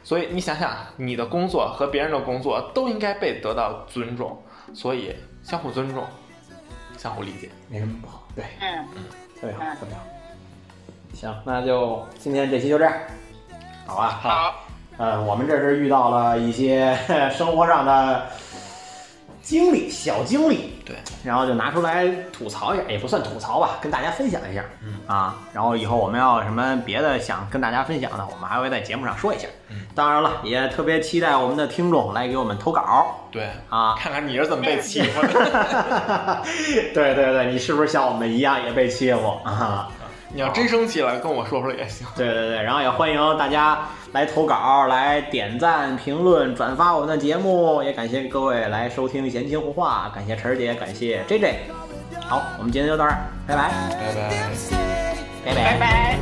[0.05, 4.43] 所以你想想，你的工作和别人的工作都应该被得到尊重，
[4.75, 6.07] 所以相互尊重，
[6.99, 7.49] 相互理解。
[7.69, 8.29] 没什么不好。
[8.37, 8.85] 对，嗯，
[9.41, 10.20] 特别好，特别好。
[11.15, 12.93] 行，那就今天这期就这样，
[13.87, 14.19] 好吧？
[14.23, 14.55] 好，
[14.97, 16.97] 呃，我们这是遇到了一些
[17.37, 18.27] 生活上的
[19.43, 29.47] 经历，小经历，对，然后就拿出来吐槽一下，也不算吐槽吧，跟大家分享一下，嗯啊，然后以后我们要有什么别的想跟大家分享的，我们还会在节目上说一下。
[29.69, 33.95] 嗯，当然了，也特别期待我们的听众来给我们投稿对，啊。
[33.99, 35.29] 看看你是怎么被欺负的。
[36.95, 39.89] 对对对，你是不是像我们一样也被欺负啊？
[40.33, 42.07] 你要真生气了，跟我说说也行。
[42.17, 43.81] 对对对，然后也欢迎大家
[44.13, 51.55] 来投稿、来点赞、评论、转发我们的节目，也感谢各位来收听《闲情胡话》，感谢晨儿姐，感谢 J J。
[52.29, 54.31] 好，我们今天就到这儿，拜拜，拜拜。
[55.45, 56.19] 拜拜拜。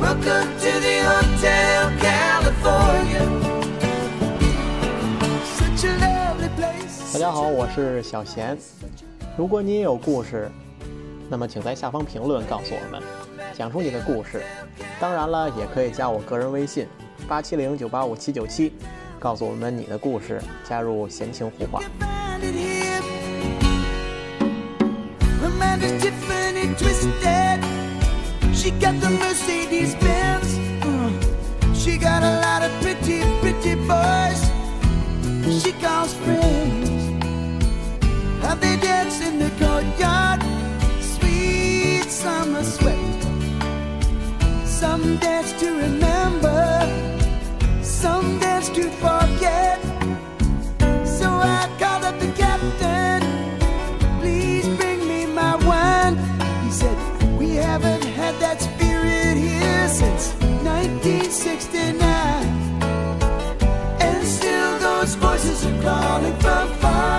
[0.00, 3.28] Welcome to the Hotel California.
[5.44, 7.12] Such a lovely place.
[7.12, 8.56] 大家好，我是小贤。
[9.36, 10.50] 如果你也有故事，
[11.30, 13.00] 那么请在下方评论告诉我们，
[13.56, 14.42] 讲述你的故事。
[14.98, 16.88] 当然了，也可以加我个人微信
[17.28, 18.72] 八七零九八五七九七，
[19.20, 21.80] 告诉我们你的故事，加入闲情胡话。
[22.00, 23.00] Find it here.
[25.40, 27.62] Her mind is Tiffany twisted.
[28.52, 30.58] She got the Mercedes Benz.
[30.82, 31.12] Uh,
[31.72, 34.50] she got a lot of pretty, pretty boys.
[35.62, 36.90] She calls friends.
[38.42, 40.42] How they dance in the courtyard.
[42.10, 43.22] Summer sweat.
[44.64, 46.60] Some dance to remember.
[47.82, 49.80] Some dance to forget.
[51.06, 53.22] So I called up the captain.
[54.18, 56.16] Please bring me my wine.
[56.64, 56.98] He said,
[57.38, 60.34] We haven't had that spirit here since
[60.64, 61.94] 1969.
[64.00, 67.09] And still those voices are calling from far